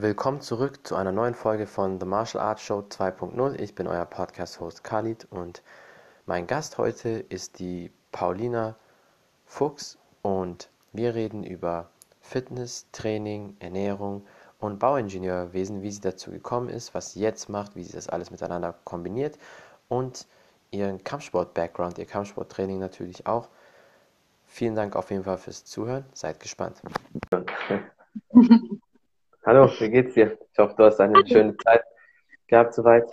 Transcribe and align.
Willkommen 0.00 0.40
zurück 0.40 0.86
zu 0.86 0.94
einer 0.94 1.10
neuen 1.10 1.34
Folge 1.34 1.66
von 1.66 1.98
The 1.98 2.06
Martial 2.06 2.40
Arts 2.40 2.62
Show 2.62 2.84
2.0. 2.88 3.58
Ich 3.58 3.74
bin 3.74 3.88
euer 3.88 4.04
Podcast-Host 4.04 4.84
Khalid 4.84 5.26
und 5.28 5.60
mein 6.24 6.46
Gast 6.46 6.78
heute 6.78 7.08
ist 7.08 7.58
die 7.58 7.90
Paulina 8.12 8.76
Fuchs 9.44 9.98
und 10.22 10.70
wir 10.92 11.16
reden 11.16 11.42
über 11.42 11.90
Fitness, 12.20 12.86
Training, 12.92 13.56
Ernährung 13.58 14.24
und 14.60 14.78
Bauingenieurwesen, 14.78 15.82
wie 15.82 15.90
sie 15.90 16.00
dazu 16.00 16.30
gekommen 16.30 16.68
ist, 16.68 16.94
was 16.94 17.14
sie 17.14 17.20
jetzt 17.20 17.48
macht, 17.48 17.74
wie 17.74 17.82
sie 17.82 17.94
das 17.94 18.08
alles 18.08 18.30
miteinander 18.30 18.76
kombiniert 18.84 19.36
und 19.88 20.28
ihren 20.70 21.02
Kampfsport-Background, 21.02 21.98
ihr 21.98 22.06
Kampfsporttraining 22.06 22.78
natürlich 22.78 23.26
auch. 23.26 23.48
Vielen 24.46 24.76
Dank 24.76 24.94
auf 24.94 25.10
jeden 25.10 25.24
Fall 25.24 25.38
fürs 25.38 25.64
Zuhören. 25.64 26.04
Seid 26.12 26.38
gespannt. 26.38 26.80
Hallo, 29.48 29.66
wie 29.78 29.88
geht's 29.88 30.12
dir? 30.12 30.36
Ich 30.52 30.58
hoffe, 30.58 30.74
du 30.76 30.84
hast 30.84 31.00
eine 31.00 31.26
schöne 31.26 31.56
Zeit 31.56 31.80
gehabt 32.48 32.74
soweit. 32.74 33.06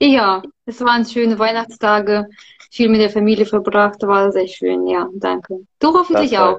Ja, 0.00 0.42
es 0.66 0.80
waren 0.80 1.04
schöne 1.04 1.38
Weihnachtstage, 1.38 2.26
viel 2.72 2.88
mit 2.88 3.00
der 3.00 3.10
Familie 3.10 3.46
verbracht, 3.46 4.02
war 4.02 4.32
sehr 4.32 4.48
schön, 4.48 4.88
ja, 4.88 5.08
danke. 5.14 5.60
Du 5.78 5.94
hoffentlich 5.94 6.36
auch. 6.36 6.58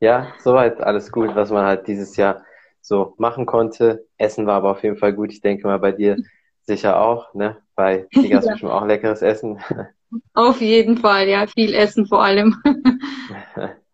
Ja, 0.00 0.34
soweit 0.40 0.82
alles 0.82 1.10
gut, 1.10 1.34
was 1.34 1.50
man 1.50 1.64
halt 1.64 1.88
dieses 1.88 2.14
Jahr 2.18 2.44
so 2.82 3.14
machen 3.16 3.46
konnte. 3.46 4.04
Essen 4.18 4.46
war 4.46 4.56
aber 4.56 4.72
auf 4.72 4.82
jeden 4.82 4.98
Fall 4.98 5.14
gut. 5.14 5.32
Ich 5.32 5.40
denke 5.40 5.66
mal 5.66 5.78
bei 5.78 5.92
dir 5.92 6.18
sicher 6.66 7.00
auch, 7.00 7.32
ne? 7.32 7.56
Bei 7.74 8.06
dir 8.12 8.28
gab 8.28 8.42
es 8.42 8.48
bestimmt 8.50 8.72
auch 8.72 8.84
leckeres 8.84 9.22
Essen. 9.22 9.60
Auf 10.34 10.60
jeden 10.60 10.98
Fall, 10.98 11.26
ja, 11.26 11.46
viel 11.46 11.72
Essen 11.72 12.06
vor 12.06 12.22
allem. 12.22 12.54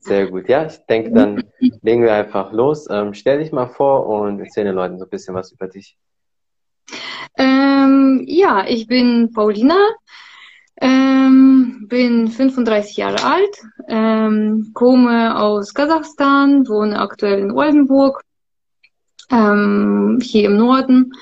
Sehr 0.00 0.30
gut. 0.30 0.48
Ja, 0.48 0.66
ich 0.66 0.78
denke, 0.86 1.10
dann 1.10 1.42
legen 1.82 2.02
wir 2.02 2.14
einfach 2.14 2.52
los. 2.52 2.88
Ähm, 2.90 3.14
stell 3.14 3.38
dich 3.38 3.52
mal 3.52 3.66
vor 3.66 4.06
und 4.06 4.40
erzähl 4.40 4.64
den 4.64 4.74
Leuten 4.74 4.98
so 4.98 5.04
ein 5.04 5.10
bisschen 5.10 5.34
was 5.34 5.52
über 5.52 5.66
dich. 5.66 5.96
Ähm, 7.36 8.24
ja, 8.26 8.64
ich 8.66 8.86
bin 8.86 9.32
Paulina, 9.32 9.78
ähm, 10.80 11.86
bin 11.88 12.28
35 12.28 12.96
Jahre 12.96 13.22
alt, 13.22 13.56
ähm, 13.88 14.70
komme 14.74 15.38
aus 15.38 15.74
Kasachstan, 15.74 16.66
wohne 16.68 16.98
aktuell 17.00 17.40
in 17.40 17.52
Oldenburg, 17.52 18.22
ähm, 19.30 20.18
hier 20.22 20.46
im 20.46 20.56
Norden. 20.56 21.12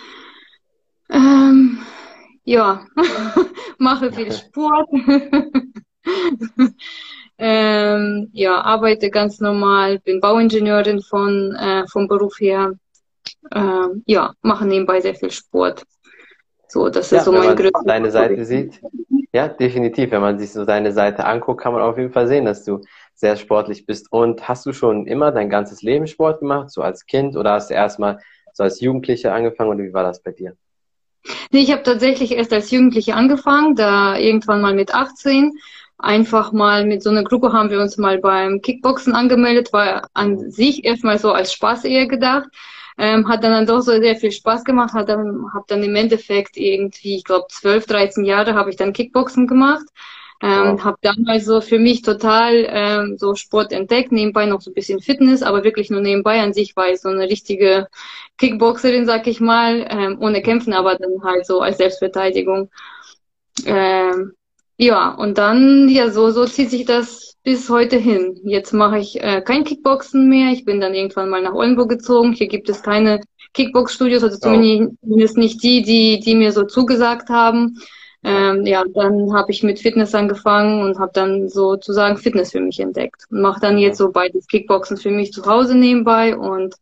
Ähm, 1.10 1.78
ja, 2.44 2.86
mache 3.78 4.12
viel 4.12 4.32
Sport. 4.32 4.88
Ähm, 7.38 8.30
ja, 8.32 8.60
arbeite 8.60 9.10
ganz 9.10 9.40
normal, 9.40 9.98
bin 9.98 10.20
Bauingenieurin 10.20 11.02
von, 11.02 11.54
äh, 11.54 11.86
vom 11.86 12.08
Beruf 12.08 12.40
her. 12.40 12.72
Ähm, 13.54 14.02
ja, 14.06 14.32
mache 14.42 14.66
nebenbei 14.66 15.00
sehr 15.00 15.14
viel 15.14 15.30
Sport. 15.30 15.84
So, 16.68 16.88
das 16.88 17.10
ja, 17.10 17.18
ist 17.18 17.24
so 17.24 17.32
mein 17.32 17.54
größter. 17.54 17.82
Deine 17.84 18.10
Seite 18.10 18.44
sieht, 18.44 18.80
ja, 19.32 19.48
definitiv. 19.48 20.10
Wenn 20.10 20.22
man 20.22 20.38
sich 20.38 20.52
so 20.52 20.64
deine 20.64 20.92
Seite 20.92 21.26
anguckt, 21.26 21.60
kann 21.60 21.72
man 21.72 21.82
auf 21.82 21.98
jeden 21.98 22.12
Fall 22.12 22.26
sehen, 22.26 22.44
dass 22.46 22.64
du 22.64 22.80
sehr 23.14 23.36
sportlich 23.36 23.86
bist. 23.86 24.10
Und 24.10 24.48
hast 24.48 24.66
du 24.66 24.72
schon 24.72 25.06
immer 25.06 25.30
dein 25.30 25.50
ganzes 25.50 25.82
Leben 25.82 26.06
Sport 26.06 26.40
gemacht, 26.40 26.70
so 26.70 26.82
als 26.82 27.06
Kind, 27.06 27.36
oder 27.36 27.52
hast 27.52 27.70
du 27.70 27.74
erstmal 27.74 28.18
so 28.52 28.62
als 28.62 28.80
Jugendliche 28.80 29.32
angefangen 29.32 29.70
oder 29.70 29.84
wie 29.84 29.92
war 29.92 30.02
das 30.02 30.22
bei 30.22 30.32
dir? 30.32 30.56
Nee, 31.50 31.60
ich 31.60 31.72
habe 31.72 31.82
tatsächlich 31.82 32.32
erst 32.32 32.52
als 32.52 32.70
Jugendliche 32.70 33.14
angefangen, 33.14 33.74
da 33.74 34.16
irgendwann 34.16 34.60
mal 34.60 34.74
mit 34.74 34.94
18 34.94 35.52
einfach 35.98 36.52
mal 36.52 36.84
mit 36.84 37.02
so 37.02 37.10
einer 37.10 37.24
Gruppe 37.24 37.52
haben 37.52 37.70
wir 37.70 37.80
uns 37.80 37.96
mal 37.96 38.18
beim 38.18 38.60
Kickboxen 38.60 39.14
angemeldet, 39.14 39.72
war 39.72 40.08
an 40.14 40.50
sich 40.50 40.84
erstmal 40.84 41.18
so 41.18 41.32
als 41.32 41.52
Spaß 41.52 41.84
eher 41.84 42.06
gedacht. 42.06 42.48
Ähm, 42.98 43.28
hat 43.28 43.44
dann, 43.44 43.52
dann 43.52 43.66
doch 43.66 43.82
so 43.82 43.92
sehr 43.92 44.16
viel 44.16 44.32
Spaß 44.32 44.64
gemacht, 44.64 44.94
hat 44.94 45.10
dann, 45.10 45.46
hab 45.52 45.66
dann 45.66 45.82
im 45.82 45.94
Endeffekt 45.96 46.56
irgendwie, 46.56 47.16
ich 47.16 47.24
glaube, 47.24 47.46
12, 47.50 47.86
13 47.86 48.24
Jahre 48.24 48.54
habe 48.54 48.70
ich 48.70 48.76
dann 48.76 48.94
Kickboxen 48.94 49.46
gemacht. 49.46 49.84
Ähm, 50.42 50.72
wow. 50.72 50.84
Habe 50.84 50.98
damals 51.00 51.46
so 51.46 51.60
für 51.60 51.78
mich 51.78 52.02
total 52.02 52.66
ähm, 52.68 53.16
so 53.18 53.34
Sport 53.34 53.72
entdeckt, 53.72 54.12
nebenbei 54.12 54.46
noch 54.46 54.60
so 54.60 54.70
ein 54.70 54.74
bisschen 54.74 55.00
Fitness, 55.00 55.42
aber 55.42 55.64
wirklich 55.64 55.90
nur 55.90 56.00
nebenbei. 56.00 56.40
An 56.40 56.52
sich 56.52 56.76
war 56.76 56.88
ich 56.90 57.00
so 57.00 57.08
eine 57.08 57.28
richtige 57.28 57.88
Kickboxerin, 58.38 59.06
sag 59.06 59.26
ich 59.26 59.40
mal, 59.40 59.86
ähm, 59.90 60.18
ohne 60.20 60.42
Kämpfen, 60.42 60.74
aber 60.74 60.96
dann 60.96 61.22
halt 61.24 61.46
so 61.46 61.60
als 61.60 61.78
Selbstverteidigung. 61.78 62.70
Ähm, 63.64 64.34
ja, 64.78 65.10
und 65.10 65.38
dann, 65.38 65.88
ja, 65.88 66.10
so, 66.10 66.30
so 66.30 66.44
zieht 66.44 66.70
sich 66.70 66.84
das 66.84 67.36
bis 67.42 67.70
heute 67.70 67.96
hin. 67.96 68.40
Jetzt 68.44 68.72
mache 68.72 68.98
ich 68.98 69.22
äh, 69.22 69.40
kein 69.40 69.64
Kickboxen 69.64 70.28
mehr. 70.28 70.52
Ich 70.52 70.64
bin 70.64 70.80
dann 70.80 70.94
irgendwann 70.94 71.30
mal 71.30 71.42
nach 71.42 71.54
Oldenburg 71.54 71.88
gezogen. 71.88 72.32
Hier 72.32 72.48
gibt 72.48 72.68
es 72.68 72.82
keine 72.82 73.20
Kickbox-Studios, 73.54 74.22
also 74.22 74.38
zumindest 74.38 75.36
nicht 75.36 75.62
die, 75.62 75.82
die, 75.82 76.20
die 76.20 76.34
mir 76.34 76.52
so 76.52 76.64
zugesagt 76.64 77.30
haben. 77.30 77.78
Ähm, 78.22 78.66
ja, 78.66 78.82
dann 78.92 79.32
habe 79.32 79.52
ich 79.52 79.62
mit 79.62 79.78
Fitness 79.78 80.14
angefangen 80.14 80.82
und 80.82 80.98
habe 80.98 81.12
dann 81.14 81.48
sozusagen 81.48 82.16
Fitness 82.16 82.50
für 82.50 82.60
mich 82.60 82.80
entdeckt 82.80 83.22
und 83.30 83.40
mache 83.40 83.60
dann 83.60 83.78
jetzt 83.78 83.98
so 83.98 84.10
beides 84.10 84.48
Kickboxen 84.48 84.96
für 84.96 85.10
mich 85.10 85.32
zu 85.32 85.46
Hause 85.46 85.76
nebenbei 85.76 86.36
und 86.36 86.74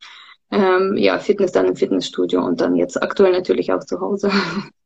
ähm, 0.50 0.96
ja, 0.96 1.18
Fitness 1.18 1.52
dann 1.52 1.66
im 1.66 1.76
Fitnessstudio 1.76 2.42
und 2.42 2.60
dann 2.62 2.76
jetzt 2.76 3.02
aktuell 3.02 3.32
natürlich 3.32 3.72
auch 3.72 3.84
zu 3.84 4.00
Hause. 4.00 4.30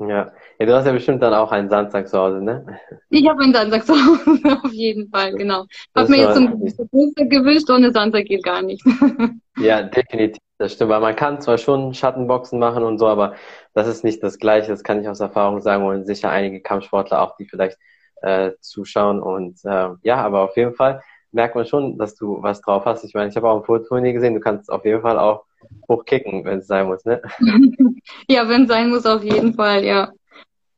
Ja. 0.00 0.32
ja, 0.58 0.66
du 0.66 0.74
hast 0.74 0.86
ja 0.86 0.92
bestimmt 0.92 1.22
dann 1.22 1.34
auch 1.34 1.52
einen 1.52 1.68
Sandsack 1.68 2.08
zu 2.08 2.18
Hause, 2.18 2.42
ne? 2.42 2.64
Ich 3.10 3.28
habe 3.28 3.42
einen 3.42 3.52
Sandsack 3.52 3.84
zu 3.84 3.92
Hause, 3.92 4.58
auf 4.64 4.72
jeden 4.72 5.10
Fall, 5.10 5.34
genau. 5.34 5.66
Hab 5.94 6.08
mir 6.08 6.16
jetzt 6.16 6.36
zum 6.36 6.58
Geburtstag 6.58 7.28
gewünscht, 7.28 7.68
ohne 7.68 7.92
Sandsack 7.92 8.24
geht 8.24 8.42
gar 8.42 8.62
nicht. 8.62 8.82
ja, 9.58 9.82
definitiv, 9.82 10.40
das 10.56 10.72
stimmt, 10.72 10.90
weil 10.90 11.00
man 11.00 11.16
kann 11.16 11.42
zwar 11.42 11.58
schon 11.58 11.92
Schattenboxen 11.92 12.58
machen 12.58 12.82
und 12.82 12.98
so, 12.98 13.08
aber 13.08 13.34
das 13.74 13.86
ist 13.88 14.02
nicht 14.02 14.22
das 14.22 14.38
Gleiche, 14.38 14.70
das 14.70 14.82
kann 14.82 15.02
ich 15.02 15.08
aus 15.08 15.20
Erfahrung 15.20 15.60
sagen 15.60 15.84
und 15.84 16.06
sicher 16.06 16.30
einige 16.30 16.62
Kampfsportler 16.62 17.20
auch, 17.20 17.36
die 17.36 17.46
vielleicht 17.46 17.76
äh, 18.22 18.52
zuschauen 18.60 19.20
und 19.20 19.58
äh, 19.64 19.88
ja, 20.02 20.16
aber 20.16 20.40
auf 20.42 20.56
jeden 20.56 20.74
Fall 20.74 21.02
merkt 21.30 21.56
man 21.56 21.66
schon, 21.66 21.98
dass 21.98 22.14
du 22.14 22.42
was 22.42 22.62
drauf 22.62 22.86
hast. 22.86 23.04
Ich 23.04 23.12
meine, 23.14 23.28
ich 23.28 23.36
habe 23.36 23.48
auch 23.48 23.58
ein 23.58 23.64
Foto 23.64 23.84
von 23.84 24.02
dir 24.02 24.14
gesehen, 24.14 24.34
du 24.34 24.40
kannst 24.40 24.70
auf 24.70 24.84
jeden 24.86 25.02
Fall 25.02 25.18
auch 25.18 25.44
hochkicken, 25.88 26.44
wenn 26.44 26.58
es 26.58 26.66
sein 26.66 26.86
muss, 26.86 27.04
ne? 27.04 27.22
ja, 28.28 28.48
wenn 28.48 28.62
es 28.62 28.68
sein 28.68 28.90
muss, 28.90 29.06
auf 29.06 29.22
jeden 29.22 29.54
Fall, 29.54 29.84
ja. 29.84 30.12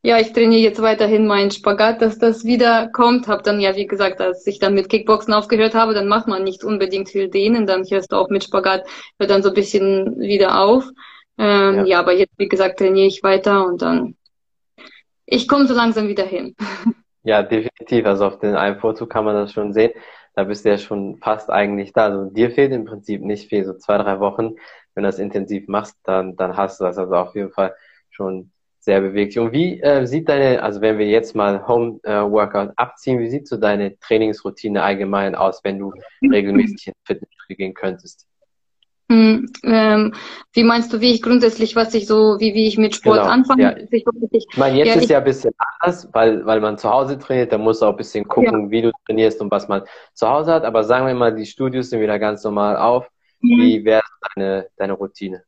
Ja, 0.05 0.19
ich 0.19 0.33
trainiere 0.33 0.61
jetzt 0.61 0.81
weiterhin 0.81 1.27
meinen 1.27 1.51
Spagat, 1.51 2.01
dass 2.01 2.19
das 2.19 2.43
wieder 2.43 2.89
kommt. 2.89 3.29
Hab 3.29 3.43
dann 3.43 3.61
ja, 3.61 3.77
wie 3.77 3.87
gesagt, 3.87 4.19
als 4.19 4.45
ich 4.45 4.59
dann 4.59 4.73
mit 4.73 4.89
Kickboxen 4.89 5.33
aufgehört 5.33 5.75
habe, 5.75 5.93
dann 5.93 6.09
macht 6.09 6.27
man 6.27 6.43
nicht 6.43 6.65
unbedingt 6.65 7.07
viel 7.07 7.29
Dehnen, 7.29 7.65
dann 7.65 7.85
hörst 7.85 8.11
du 8.11 8.17
auch 8.17 8.29
mit 8.29 8.43
Spagat, 8.43 8.83
hört 9.17 9.29
dann 9.31 9.43
so 9.43 9.49
ein 9.49 9.55
bisschen 9.55 10.19
wieder 10.19 10.59
auf. 10.59 10.83
Ähm, 11.37 11.75
ja. 11.75 11.85
ja, 11.85 11.99
aber 11.99 12.13
jetzt, 12.13 12.33
wie 12.37 12.49
gesagt, 12.49 12.79
trainiere 12.79 13.07
ich 13.07 13.23
weiter 13.23 13.65
und 13.65 13.81
dann, 13.81 14.15
ich 15.25 15.47
komme 15.47 15.67
so 15.67 15.73
langsam 15.73 16.07
wieder 16.07 16.25
hin. 16.25 16.55
Ja, 17.25 17.41
definitiv. 17.41 18.05
Also 18.05 18.25
auf 18.25 18.39
den 18.39 18.55
einen 18.55 18.79
Foto 18.79 19.05
kann 19.05 19.23
man 19.23 19.35
das 19.35 19.53
schon 19.53 19.71
sehen. 19.71 19.93
Da 20.35 20.45
bist 20.45 20.65
du 20.65 20.69
ja 20.69 20.77
schon 20.77 21.17
fast 21.17 21.49
eigentlich 21.49 21.93
da. 21.93 22.05
Also 22.05 22.29
dir 22.29 22.51
fehlt 22.51 22.71
im 22.71 22.85
Prinzip 22.85 23.21
nicht 23.21 23.49
viel, 23.49 23.65
so 23.65 23.73
zwei, 23.73 23.97
drei 23.97 24.19
Wochen 24.19 24.55
wenn 24.95 25.03
du 25.03 25.07
das 25.07 25.19
intensiv 25.19 25.67
machst, 25.67 25.97
dann, 26.03 26.35
dann 26.35 26.55
hast 26.55 26.79
du 26.79 26.85
das 26.85 26.97
also 26.97 27.13
auf 27.15 27.35
jeden 27.35 27.51
Fall 27.51 27.75
schon 28.09 28.51
sehr 28.79 29.01
bewegt. 29.01 29.37
Und 29.37 29.51
wie 29.53 29.81
äh, 29.81 30.05
sieht 30.05 30.29
deine, 30.29 30.61
also 30.61 30.81
wenn 30.81 30.97
wir 30.97 31.07
jetzt 31.07 31.35
mal 31.35 31.67
Home 31.67 31.99
äh, 32.03 32.21
Workout 32.21 32.73
abziehen, 32.75 33.19
wie 33.19 33.29
sieht 33.29 33.47
so 33.47 33.57
deine 33.57 33.97
Trainingsroutine 33.99 34.83
allgemein 34.83 35.35
aus, 35.35 35.63
wenn 35.63 35.79
du 35.79 35.93
regelmäßig 36.21 36.87
ins 36.87 36.97
Fitnessstudio 37.05 37.57
gehen 37.57 37.73
könntest? 37.73 38.27
Hm, 39.11 39.51
ähm, 39.63 40.13
wie 40.53 40.63
meinst 40.63 40.93
du, 40.93 41.01
wie 41.01 41.13
ich 41.13 41.21
grundsätzlich, 41.21 41.75
was 41.75 41.93
ich 41.93 42.07
so, 42.07 42.37
wie, 42.39 42.53
wie 42.53 42.67
ich 42.67 42.77
mit 42.77 42.95
Sport 42.95 43.19
genau, 43.19 43.29
anfange? 43.29 43.63
Ja. 43.63 43.77
Ich, 43.91 44.05
ich 44.31 44.57
meine, 44.57 44.77
jetzt 44.77 44.95
ja, 44.95 45.01
ist 45.01 45.09
ja 45.09 45.17
ein 45.17 45.23
bisschen 45.23 45.53
anders, 45.79 46.07
weil, 46.13 46.45
weil 46.45 46.61
man 46.61 46.77
zu 46.77 46.89
Hause 46.89 47.19
trainiert, 47.19 47.51
da 47.51 47.57
muss 47.57 47.81
auch 47.81 47.91
ein 47.91 47.97
bisschen 47.97 48.27
gucken, 48.27 48.65
ja. 48.65 48.71
wie 48.71 48.81
du 48.81 48.91
trainierst 49.05 49.41
und 49.41 49.51
was 49.51 49.67
man 49.67 49.83
zu 50.13 50.27
Hause 50.27 50.53
hat. 50.53 50.63
Aber 50.63 50.83
sagen 50.83 51.05
wir 51.05 51.13
mal, 51.13 51.35
die 51.35 51.45
Studios 51.45 51.89
sind 51.89 52.01
wieder 52.01 52.17
ganz 52.17 52.43
normal 52.43 52.77
auf. 52.77 53.09
Mhm. 53.41 53.61
Wie 53.61 53.85
wäre 53.85 54.03
deine, 54.35 54.67
deine 54.77 54.93
Routine? 54.93 55.43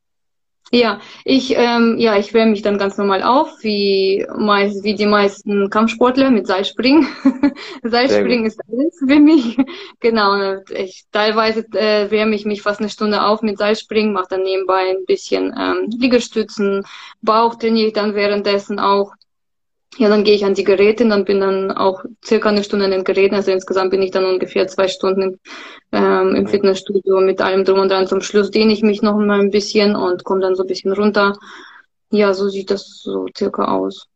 Ja, 0.72 1.00
ich, 1.24 1.54
ähm, 1.56 1.94
ja, 1.96 2.16
ich 2.18 2.34
wärme 2.34 2.50
mich 2.50 2.62
dann 2.62 2.76
ganz 2.76 2.98
normal 2.98 3.22
auf, 3.22 3.62
wie, 3.62 4.26
meist, 4.36 4.82
wie 4.82 4.96
die 4.96 5.06
meisten 5.06 5.70
Kampfsportler 5.70 6.30
mit 6.30 6.48
Seilspringen. 6.48 7.06
Seilspringen 7.84 8.46
ist 8.46 8.60
alles 8.68 8.98
für 8.98 9.20
mich. 9.20 9.56
genau, 10.00 10.56
ich, 10.70 11.04
teilweise 11.12 11.60
äh, 11.72 12.10
wärme 12.10 12.34
ich 12.34 12.46
mich 12.46 12.62
fast 12.62 12.80
eine 12.80 12.90
Stunde 12.90 13.22
auf 13.24 13.42
mit 13.42 13.58
Seilspringen, 13.58 14.12
mache 14.12 14.26
dann 14.30 14.42
nebenbei 14.42 14.90
ein 14.90 15.04
bisschen 15.06 15.54
ähm, 15.56 15.88
Liegestützen, 15.88 16.82
Bauch 17.22 17.54
trainiere 17.54 17.88
ich 17.88 17.92
dann 17.92 18.14
währenddessen 18.16 18.80
auch. 18.80 19.12
Ja, 19.98 20.10
dann 20.10 20.24
gehe 20.24 20.34
ich 20.34 20.44
an 20.44 20.54
die 20.54 20.64
Geräte 20.64 21.04
und 21.04 21.10
dann 21.10 21.24
bin 21.24 21.40
dann 21.40 21.70
auch 21.70 22.04
circa 22.24 22.50
eine 22.50 22.62
Stunde 22.62 22.84
an 22.84 22.90
den 22.90 23.04
Geräten. 23.04 23.34
Also 23.34 23.50
insgesamt 23.50 23.90
bin 23.90 24.02
ich 24.02 24.10
dann 24.10 24.26
ungefähr 24.26 24.66
zwei 24.66 24.88
Stunden 24.88 25.40
ähm, 25.92 26.34
im 26.34 26.46
Fitnessstudio 26.46 27.20
mit 27.20 27.40
allem 27.40 27.64
drum 27.64 27.80
und 27.80 27.90
dran. 27.90 28.06
Zum 28.06 28.20
Schluss 28.20 28.50
dehne 28.50 28.72
ich 28.72 28.82
mich 28.82 29.00
noch 29.00 29.16
mal 29.16 29.40
ein 29.40 29.50
bisschen 29.50 29.96
und 29.96 30.24
komme 30.24 30.40
dann 30.40 30.54
so 30.54 30.64
ein 30.64 30.66
bisschen 30.66 30.92
runter. 30.92 31.34
Ja, 32.10 32.34
so 32.34 32.48
sieht 32.48 32.70
das 32.70 33.00
so 33.02 33.26
circa 33.36 33.64
aus. 33.64 34.06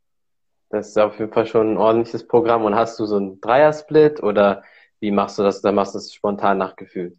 Das 0.69 0.89
ist 0.89 0.99
auf 0.99 1.19
jeden 1.19 1.33
Fall 1.33 1.47
schon 1.47 1.73
ein 1.73 1.79
ordentliches 1.79 2.27
Programm. 2.27 2.65
Und 2.65 2.75
hast 2.75 3.01
du 3.01 3.07
so 3.07 3.17
einen 3.17 3.41
Dreiersplit 3.41 4.23
oder 4.23 4.63
wie 5.01 5.11
machst 5.11 5.39
du 5.39 5.43
das? 5.43 5.65
Oder 5.65 5.73
machst 5.73 5.95
du 5.95 5.99
das 5.99 6.13
spontan 6.13 6.59
nach 6.59 6.77
Gefühl? 6.77 7.17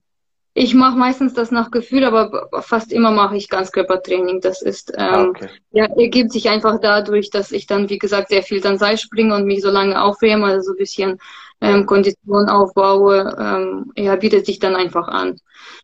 Ich 0.54 0.74
mache 0.74 0.98
meistens 0.98 1.34
das 1.34 1.50
nach 1.52 1.72
Gefühl, 1.72 2.04
aber 2.04 2.50
fast 2.62 2.92
immer 2.92 3.12
mache 3.12 3.38
ich 3.38 3.50
Ganzkörpertraining. 3.50 4.42
Das 4.42 4.62
ist, 4.62 4.92
ähm, 4.98 5.14
ah, 5.14 5.24
okay. 5.30 5.48
ja, 5.72 5.86
ergibt 5.86 6.34
sich 6.34 6.50
einfach 6.50 6.80
dadurch, 6.82 7.30
dass 7.30 7.54
ich 7.54 7.68
dann, 7.68 7.90
wie 7.90 7.98
gesagt, 7.98 8.30
sehr 8.30 8.44
viel 8.44 8.60
dann 8.60 8.78
Seil 8.78 8.98
springe 8.98 9.34
und 9.34 9.46
mich 9.46 9.62
so 9.62 9.70
lange 9.70 10.02
aufwärme, 10.02 10.48
also 10.48 10.62
so 10.62 10.72
ein 10.74 10.78
bisschen 10.78 11.20
ähm, 11.62 11.86
Kondition 11.86 12.50
aufbaue, 12.50 13.34
ähm, 13.40 13.92
ja, 13.96 14.16
bietet 14.18 14.46
sich 14.46 14.60
dann 14.60 14.76
einfach 14.76 15.08
an. 15.08 15.38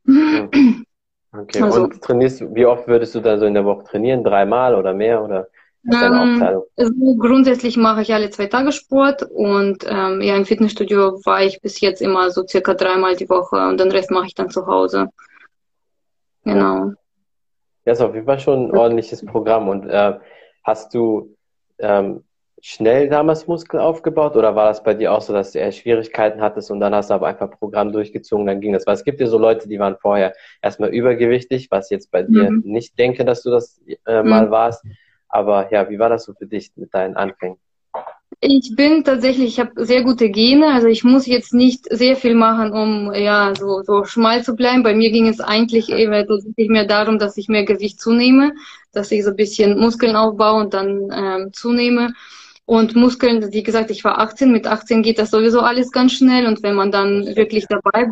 Okay. 0.06 0.50
okay. 1.32 1.62
Also, 1.62 1.84
und 1.84 2.02
trainierst, 2.02 2.44
wie 2.54 2.66
oft 2.66 2.88
würdest 2.88 3.16
du 3.16 3.22
da 3.22 3.38
so 3.38 3.46
in 3.46 3.54
der 3.54 3.64
Woche 3.64 3.86
trainieren? 3.86 4.24
Dreimal 4.24 4.76
oder 4.76 4.94
mehr 4.94 5.24
oder? 5.24 5.48
Ähm, 5.92 6.44
also 6.76 6.94
grundsätzlich 7.18 7.78
mache 7.78 8.02
ich 8.02 8.14
alle 8.14 8.30
zwei 8.30 8.48
Tage 8.48 8.72
Sport 8.72 9.24
und 9.24 9.86
ähm, 9.88 10.22
ja, 10.22 10.36
im 10.36 10.46
Fitnessstudio 10.46 11.22
war 11.24 11.44
ich 11.44 11.62
bis 11.62 11.80
jetzt 11.80 12.02
immer 12.02 12.30
so 12.30 12.46
circa 12.46 12.74
dreimal 12.74 13.16
die 13.16 13.30
Woche 13.30 13.56
und 13.56 13.80
den 13.80 13.92
Rest 13.92 14.12
mache 14.12 14.28
ich 14.28 14.36
dann 14.36 14.50
zu 14.50 14.68
Hause. 14.68 15.08
Genau. 16.44 16.92
Ja, 17.86 17.94
ist 17.94 18.02
auf 18.02 18.14
jeden 18.14 18.26
Fall 18.26 18.40
schon 18.40 18.66
ein 18.66 18.78
ordentliches 18.78 19.26
Programm. 19.26 19.70
Und 19.70 19.88
äh, 19.88 20.20
hast 20.64 20.94
du 20.94 21.36
ähm, 21.80 22.24
schnell 22.62 23.08
damals 23.08 23.48
Muskel 23.48 23.80
aufgebaut 23.80 24.36
oder 24.36 24.56
war 24.56 24.68
das 24.68 24.84
bei 24.84 24.94
dir 24.94 25.14
auch 25.14 25.22
so, 25.22 25.32
dass 25.32 25.52
du 25.52 25.60
eher 25.60 25.72
Schwierigkeiten 25.72 26.42
hattest 26.42 26.72
und 26.72 26.80
dann 26.80 26.94
hast 26.96 27.10
du 27.10 27.14
aber 27.14 27.28
einfach 27.28 27.50
Programm 27.52 27.92
durchgezogen, 27.92 28.48
dann 28.48 28.62
ging 28.62 28.74
das? 28.74 28.86
Weil 28.88 28.96
es 28.96 29.04
gibt 29.04 29.22
ja 29.22 29.28
so 29.28 29.38
Leute, 29.38 29.70
die 29.70 29.80
waren 29.80 29.98
vorher 29.98 30.34
erstmal 30.62 30.90
übergewichtig, 30.90 31.70
was 31.70 31.90
jetzt 31.90 32.12
bei 32.12 32.24
dir 32.24 32.52
mhm. 32.52 32.64
nicht 32.66 32.98
denke, 32.98 33.24
dass 33.26 33.44
du 33.44 33.52
das 33.52 33.80
äh, 34.06 34.24
mal 34.24 34.48
mhm. 34.48 34.52
warst. 34.52 34.84
Aber 35.30 35.72
ja, 35.72 35.90
wie 35.90 36.00
war 36.00 36.10
das 36.10 36.26
so 36.26 36.34
für 36.34 36.46
dich 36.46 36.72
mit 36.76 36.94
deinen 36.94 37.16
Anfängen? 37.16 37.58
Ich 38.40 38.76
bin 38.76 39.04
tatsächlich, 39.04 39.48
ich 39.48 39.60
habe 39.60 39.84
sehr 39.84 40.04
gute 40.04 40.30
Gene, 40.30 40.72
also 40.72 40.88
ich 40.88 41.04
muss 41.04 41.26
jetzt 41.26 41.54
nicht 41.54 41.86
sehr 41.90 42.16
viel 42.16 42.36
machen, 42.36 42.72
um 42.72 43.12
ja 43.14 43.54
so, 43.58 43.82
so 43.82 44.04
schmal 44.04 44.44
zu 44.44 44.56
bleiben. 44.56 44.84
Bei 44.84 44.94
mir 44.94 45.12
ging 45.12 45.28
es 45.28 45.40
eigentlich 45.40 45.90
eher 45.90 46.28
tatsächlich 46.28 46.70
mehr 46.70 46.86
darum, 46.86 47.18
dass 47.18 47.38
ich 47.38 47.48
mehr 47.48 47.66
Gewicht 47.66 48.00
zunehme, 48.00 48.54
dass 48.92 49.12
ich 49.12 49.24
so 49.24 49.32
ein 49.32 49.36
bisschen 49.36 49.80
Muskeln 49.80 50.16
aufbaue 50.16 50.62
und 50.62 50.74
dann 50.76 51.10
ähm, 51.12 51.54
zunehme. 51.54 52.14
Und 52.70 52.98
Muskeln, 52.98 53.54
wie 53.54 53.64
gesagt, 53.64 53.92
ich 53.92 54.04
war 54.04 54.20
18, 54.20 54.52
mit 54.52 54.68
18 54.68 55.02
geht 55.02 55.20
das 55.20 55.32
sowieso 55.32 55.62
alles 55.62 55.90
ganz 55.90 56.12
schnell 56.12 56.46
und 56.48 56.64
wenn 56.64 56.76
man 56.76 56.92
dann 56.92 57.26
wirklich 57.38 57.66
dabei 57.66 58.06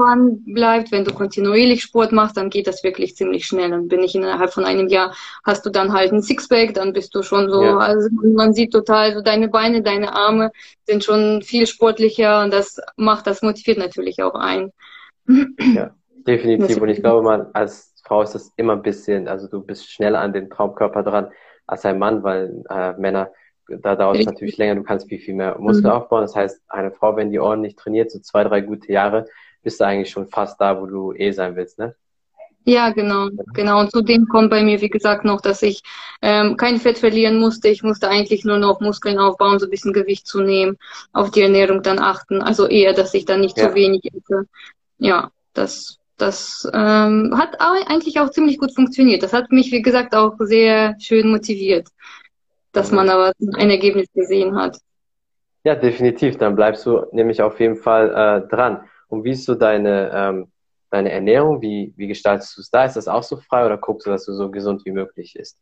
bleibt, 0.45 0.93
wenn 0.93 1.03
du 1.03 1.13
kontinuierlich 1.13 1.81
Sport 1.81 2.13
machst, 2.13 2.37
dann 2.37 2.49
geht 2.49 2.65
das 2.65 2.81
wirklich 2.81 3.17
ziemlich 3.17 3.45
schnell. 3.45 3.73
Und 3.73 3.89
bin 3.89 4.01
ich 4.01 4.15
innerhalb 4.15 4.53
von 4.53 4.63
einem 4.63 4.87
Jahr, 4.87 5.13
hast 5.43 5.65
du 5.65 5.69
dann 5.69 5.91
halt 5.91 6.13
ein 6.13 6.21
Sixpack, 6.21 6.73
dann 6.73 6.93
bist 6.93 7.13
du 7.13 7.21
schon 7.21 7.49
so, 7.51 7.63
ja. 7.63 7.77
also 7.79 8.07
man 8.23 8.53
sieht 8.53 8.71
total 8.71 9.13
so 9.13 9.21
deine 9.21 9.49
Beine, 9.49 9.81
deine 9.81 10.13
Arme 10.13 10.51
sind 10.85 11.03
schon 11.03 11.41
viel 11.41 11.67
sportlicher 11.67 12.41
und 12.41 12.53
das 12.53 12.79
macht, 12.95 13.27
das 13.27 13.41
motiviert 13.41 13.77
natürlich 13.77 14.23
auch 14.23 14.35
ein. 14.35 14.71
Ja, 15.27 15.93
definitiv. 16.25 16.77
Und 16.81 16.87
ich 16.87 17.01
glaube, 17.01 17.23
man 17.23 17.47
als 17.51 17.93
Frau 18.05 18.21
ist 18.21 18.35
das 18.35 18.53
immer 18.55 18.71
ein 18.73 18.83
bisschen, 18.83 19.27
also 19.27 19.49
du 19.49 19.61
bist 19.61 19.91
schneller 19.91 20.21
an 20.21 20.31
den 20.31 20.49
Traumkörper 20.49 21.03
dran 21.03 21.27
als 21.67 21.83
ein 21.83 21.99
Mann, 21.99 22.23
weil 22.23 22.63
äh, 22.69 22.93
Männer 22.93 23.31
da 23.67 23.95
dauert 23.95 24.19
es 24.19 24.25
natürlich 24.25 24.57
länger, 24.57 24.75
du 24.75 24.83
kannst 24.83 25.07
viel, 25.07 25.19
viel 25.19 25.33
mehr 25.33 25.57
Muskel 25.59 25.89
mhm. 25.89 25.97
aufbauen. 25.97 26.21
Das 26.21 26.35
heißt, 26.35 26.61
eine 26.67 26.91
Frau, 26.91 27.15
wenn 27.15 27.31
die 27.31 27.39
ordentlich 27.39 27.75
trainiert, 27.75 28.11
so 28.11 28.19
zwei, 28.19 28.43
drei 28.43 28.61
gute 28.61 28.91
Jahre, 28.91 29.27
bist 29.63 29.79
du 29.79 29.85
eigentlich 29.85 30.09
schon 30.09 30.27
fast 30.27 30.59
da, 30.61 30.79
wo 30.79 30.85
du 30.85 31.13
eh 31.13 31.31
sein 31.31 31.55
willst, 31.55 31.79
ne? 31.79 31.95
Ja, 32.67 32.89
genau, 32.89 33.29
genau. 33.53 33.79
Und 33.79 33.91
zudem 33.91 34.27
kommt 34.27 34.49
bei 34.49 34.63
mir, 34.63 34.81
wie 34.81 34.89
gesagt, 34.89 35.23
noch, 35.23 35.39
dass 35.39 35.61
ich 35.61 35.83
ähm, 36.23 36.57
kein 36.57 36.79
Fett 36.79 36.97
verlieren 36.97 37.39
musste. 37.39 37.67
Ich 37.67 37.83
musste 37.83 38.09
eigentlich 38.09 38.43
nur 38.43 38.57
noch 38.57 38.79
Muskeln 38.79 39.19
aufbauen, 39.19 39.59
so 39.59 39.67
ein 39.67 39.69
bisschen 39.69 39.93
Gewicht 39.93 40.25
zu 40.25 40.41
nehmen, 40.41 40.77
auf 41.13 41.29
die 41.29 41.41
Ernährung 41.41 41.83
dann 41.83 41.99
achten. 41.99 42.41
Also 42.41 42.67
eher, 42.67 42.93
dass 42.93 43.13
ich 43.13 43.25
dann 43.25 43.41
nicht 43.41 43.55
ja. 43.59 43.69
zu 43.69 43.75
wenig 43.75 44.01
esse. 44.05 44.47
Ja, 44.97 45.29
das, 45.53 45.99
das 46.17 46.67
ähm, 46.73 47.35
hat 47.37 47.55
eigentlich 47.59 48.19
auch 48.19 48.31
ziemlich 48.31 48.57
gut 48.57 48.73
funktioniert. 48.73 49.21
Das 49.21 49.33
hat 49.33 49.51
mich, 49.51 49.71
wie 49.71 49.83
gesagt, 49.83 50.15
auch 50.15 50.33
sehr 50.39 50.95
schön 50.99 51.29
motiviert 51.29 51.89
dass 52.75 52.91
man 52.91 53.09
aber 53.09 53.31
ein 53.55 53.69
Ergebnis 53.69 54.07
gesehen 54.13 54.55
hat. 54.55 54.77
Ja, 55.63 55.75
definitiv. 55.75 56.37
Dann 56.37 56.55
bleibst 56.55 56.85
du 56.85 57.05
nämlich 57.11 57.41
auf 57.41 57.59
jeden 57.59 57.75
Fall 57.75 58.09
äh, 58.09 58.47
dran. 58.47 58.81
Und 59.07 59.23
wie 59.23 59.31
ist 59.31 59.45
so 59.45 59.55
deine, 59.55 60.11
ähm, 60.13 60.47
deine 60.91 61.11
Ernährung? 61.11 61.61
Wie, 61.61 61.93
wie 61.97 62.07
gestaltest 62.07 62.55
du 62.55 62.61
es 62.61 62.69
da? 62.69 62.85
Ist 62.85 62.95
das 62.95 63.07
auch 63.07 63.23
so 63.23 63.37
frei 63.37 63.65
oder 63.65 63.77
guckst 63.77 64.05
du, 64.05 64.11
dass 64.11 64.25
du 64.25 64.33
so 64.33 64.51
gesund 64.51 64.85
wie 64.85 64.91
möglich 64.91 65.35
ist? 65.35 65.57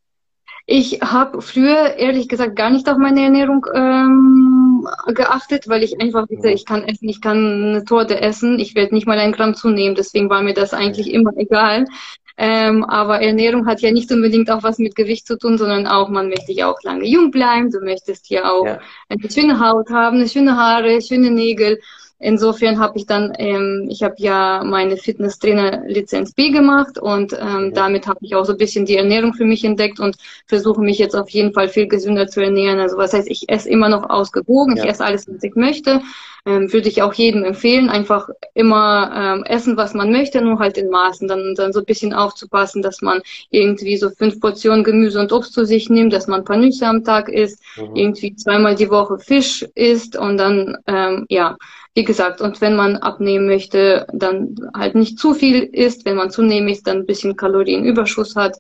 Ich 0.66 1.02
habe 1.02 1.42
früher 1.42 1.96
ehrlich 1.98 2.30
gesagt 2.30 2.56
gar 2.56 2.70
nicht 2.70 2.90
auf 2.90 2.98
meine 2.98 3.22
Ernährung 3.22 3.66
ähm, 3.74 4.88
geachtet, 5.08 5.68
weil 5.68 5.84
ich 5.84 6.00
einfach 6.00 6.28
mhm. 6.30 6.46
ich 6.46 6.66
kann 6.66 6.84
essen, 6.84 7.10
ich 7.10 7.22
kann 7.22 7.38
eine 7.38 7.84
Torte 7.84 8.22
essen, 8.22 8.60
ich 8.60 8.76
werde 8.76 8.94
nicht 8.94 9.08
mal 9.08 9.20
ein 9.20 9.34
Gramm 9.34 9.56
zunehmen, 9.56 9.96
deswegen 9.96 10.30
war 10.30 10.42
mir 10.42 10.54
das 10.54 10.74
eigentlich 10.74 11.12
immer 11.12 11.32
egal. 11.36 11.86
Ähm, 12.36 12.84
aber 12.86 13.22
Ernährung 13.22 13.68
hat 13.68 13.82
ja 13.82 13.92
nicht 13.92 14.12
unbedingt 14.12 14.50
auch 14.50 14.64
was 14.64 14.80
mit 14.80 14.96
Gewicht 14.96 15.28
zu 15.28 15.38
tun, 15.38 15.58
sondern 15.58 15.86
auch, 15.86 16.10
man 16.10 16.30
möchte 16.30 16.52
ja 16.52 16.72
auch 16.72 16.82
lange 16.82 17.06
jung 17.06 17.30
bleiben, 17.30 17.70
du 17.70 17.80
möchtest 17.80 18.30
ja 18.30 18.52
auch 18.52 18.66
ja. 18.66 18.80
eine 19.08 19.32
schöne 19.32 19.60
Haut 19.60 19.90
haben, 19.92 20.28
schöne 20.28 20.58
Haare, 20.58 21.02
schöne 21.02 21.30
Nägel. 21.30 21.80
Insofern 22.24 22.80
habe 22.80 22.98
ich 22.98 23.06
dann, 23.06 23.34
ähm, 23.38 23.88
ich 23.90 24.02
habe 24.02 24.16
ja 24.18 24.64
meine 24.64 24.96
Fitnesstrainer-Lizenz 24.96 26.32
B 26.32 26.52
gemacht 26.52 26.98
und 26.98 27.34
ähm, 27.34 27.66
mhm. 27.66 27.74
damit 27.74 28.08
habe 28.08 28.20
ich 28.22 28.34
auch 28.36 28.46
so 28.46 28.54
ein 28.54 28.58
bisschen 28.58 28.86
die 28.86 28.96
Ernährung 28.96 29.34
für 29.34 29.44
mich 29.44 29.66
entdeckt 29.66 30.00
und 30.00 30.16
versuche 30.48 30.82
mich 30.82 30.98
jetzt 30.98 31.16
auf 31.16 31.30
jeden 31.30 31.54
Fall 31.54 31.68
viel 31.68 31.88
gesünder 31.88 32.28
zu 32.28 32.42
ernähren. 32.42 32.80
Also 32.80 32.98
was 32.98 33.12
heißt, 33.12 33.30
ich 33.30 33.50
esse 33.50 33.70
immer 33.70 33.90
noch 33.90 34.10
ausgewogen, 34.10 34.78
ja. 34.78 34.84
ich 34.84 34.90
esse 34.90 35.04
alles, 35.04 35.28
was 35.28 35.44
ich 35.44 35.56
möchte. 35.56 36.02
Ähm, 36.46 36.74
würde 36.74 36.90
ich 36.90 37.02
auch 37.02 37.14
jedem 37.14 37.46
empfehlen, 37.46 37.90
einfach 37.90 38.28
immer 38.54 39.12
ähm, 39.16 39.44
essen, 39.46 39.78
was 39.78 39.94
man 39.94 40.12
möchte, 40.12 40.42
nur 40.42 40.60
halt 40.60 40.78
in 40.78 40.90
Maßen. 40.90 41.26
Dann, 41.28 41.56
dann 41.56 41.72
so 41.72 41.80
ein 41.80 41.86
bisschen 41.86 42.14
aufzupassen, 42.14 42.82
dass 42.82 43.02
man 43.02 43.22
irgendwie 43.50 43.96
so 43.96 44.10
fünf 44.10 44.42
Portionen 44.42 44.84
Gemüse 44.84 45.22
und 45.22 45.32
Obst 45.32 45.54
zu 45.54 45.66
sich 45.66 45.90
nimmt, 45.90 46.12
dass 46.12 46.28
man 46.28 46.42
ein 46.42 46.46
paar 46.46 46.58
Nüsse 46.58 46.86
am 46.86 47.06
Tag 47.06 47.30
isst, 47.30 47.62
mhm. 47.78 47.96
irgendwie 47.96 48.36
zweimal 48.36 48.76
die 48.76 48.90
Woche 48.90 49.20
Fisch 49.20 49.66
isst 49.76 50.18
und 50.18 50.36
dann, 50.36 50.78
ähm, 50.86 51.26
ja, 51.30 51.56
wie 51.96 52.04
gesagt, 52.04 52.42
und 52.42 52.60
wenn 52.62 52.76
man 52.76 52.98
abnehmen 52.98 53.46
möchte, 53.46 54.08
dann 54.12 54.56
halt 54.76 54.96
nicht 54.96 55.20
zu 55.20 55.34
viel 55.34 55.64
isst. 55.64 56.06
Wenn 56.06 56.16
man 56.16 56.32
zunehmen 56.32 56.70
ist, 56.70 56.88
dann 56.88 57.00
ein 57.00 57.06
bisschen 57.06 57.36
Kalorienüberschuss 57.36 58.36
hat, 58.36 58.58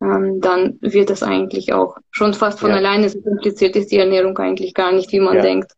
ähm, 0.00 0.40
dann 0.40 0.78
wird 0.80 1.10
das 1.10 1.22
eigentlich 1.22 1.72
auch 1.72 1.96
schon 2.10 2.32
fast 2.32 2.60
von 2.60 2.70
ja. 2.70 2.76
alleine 2.76 3.08
so 3.08 3.20
kompliziert 3.20 3.76
ist 3.76 3.90
die 3.90 3.98
Ernährung 3.98 4.38
eigentlich 4.38 4.72
gar 4.74 4.92
nicht, 4.92 5.12
wie 5.12 5.20
man 5.20 5.36
ja. 5.36 5.42
denkt. 5.42 5.72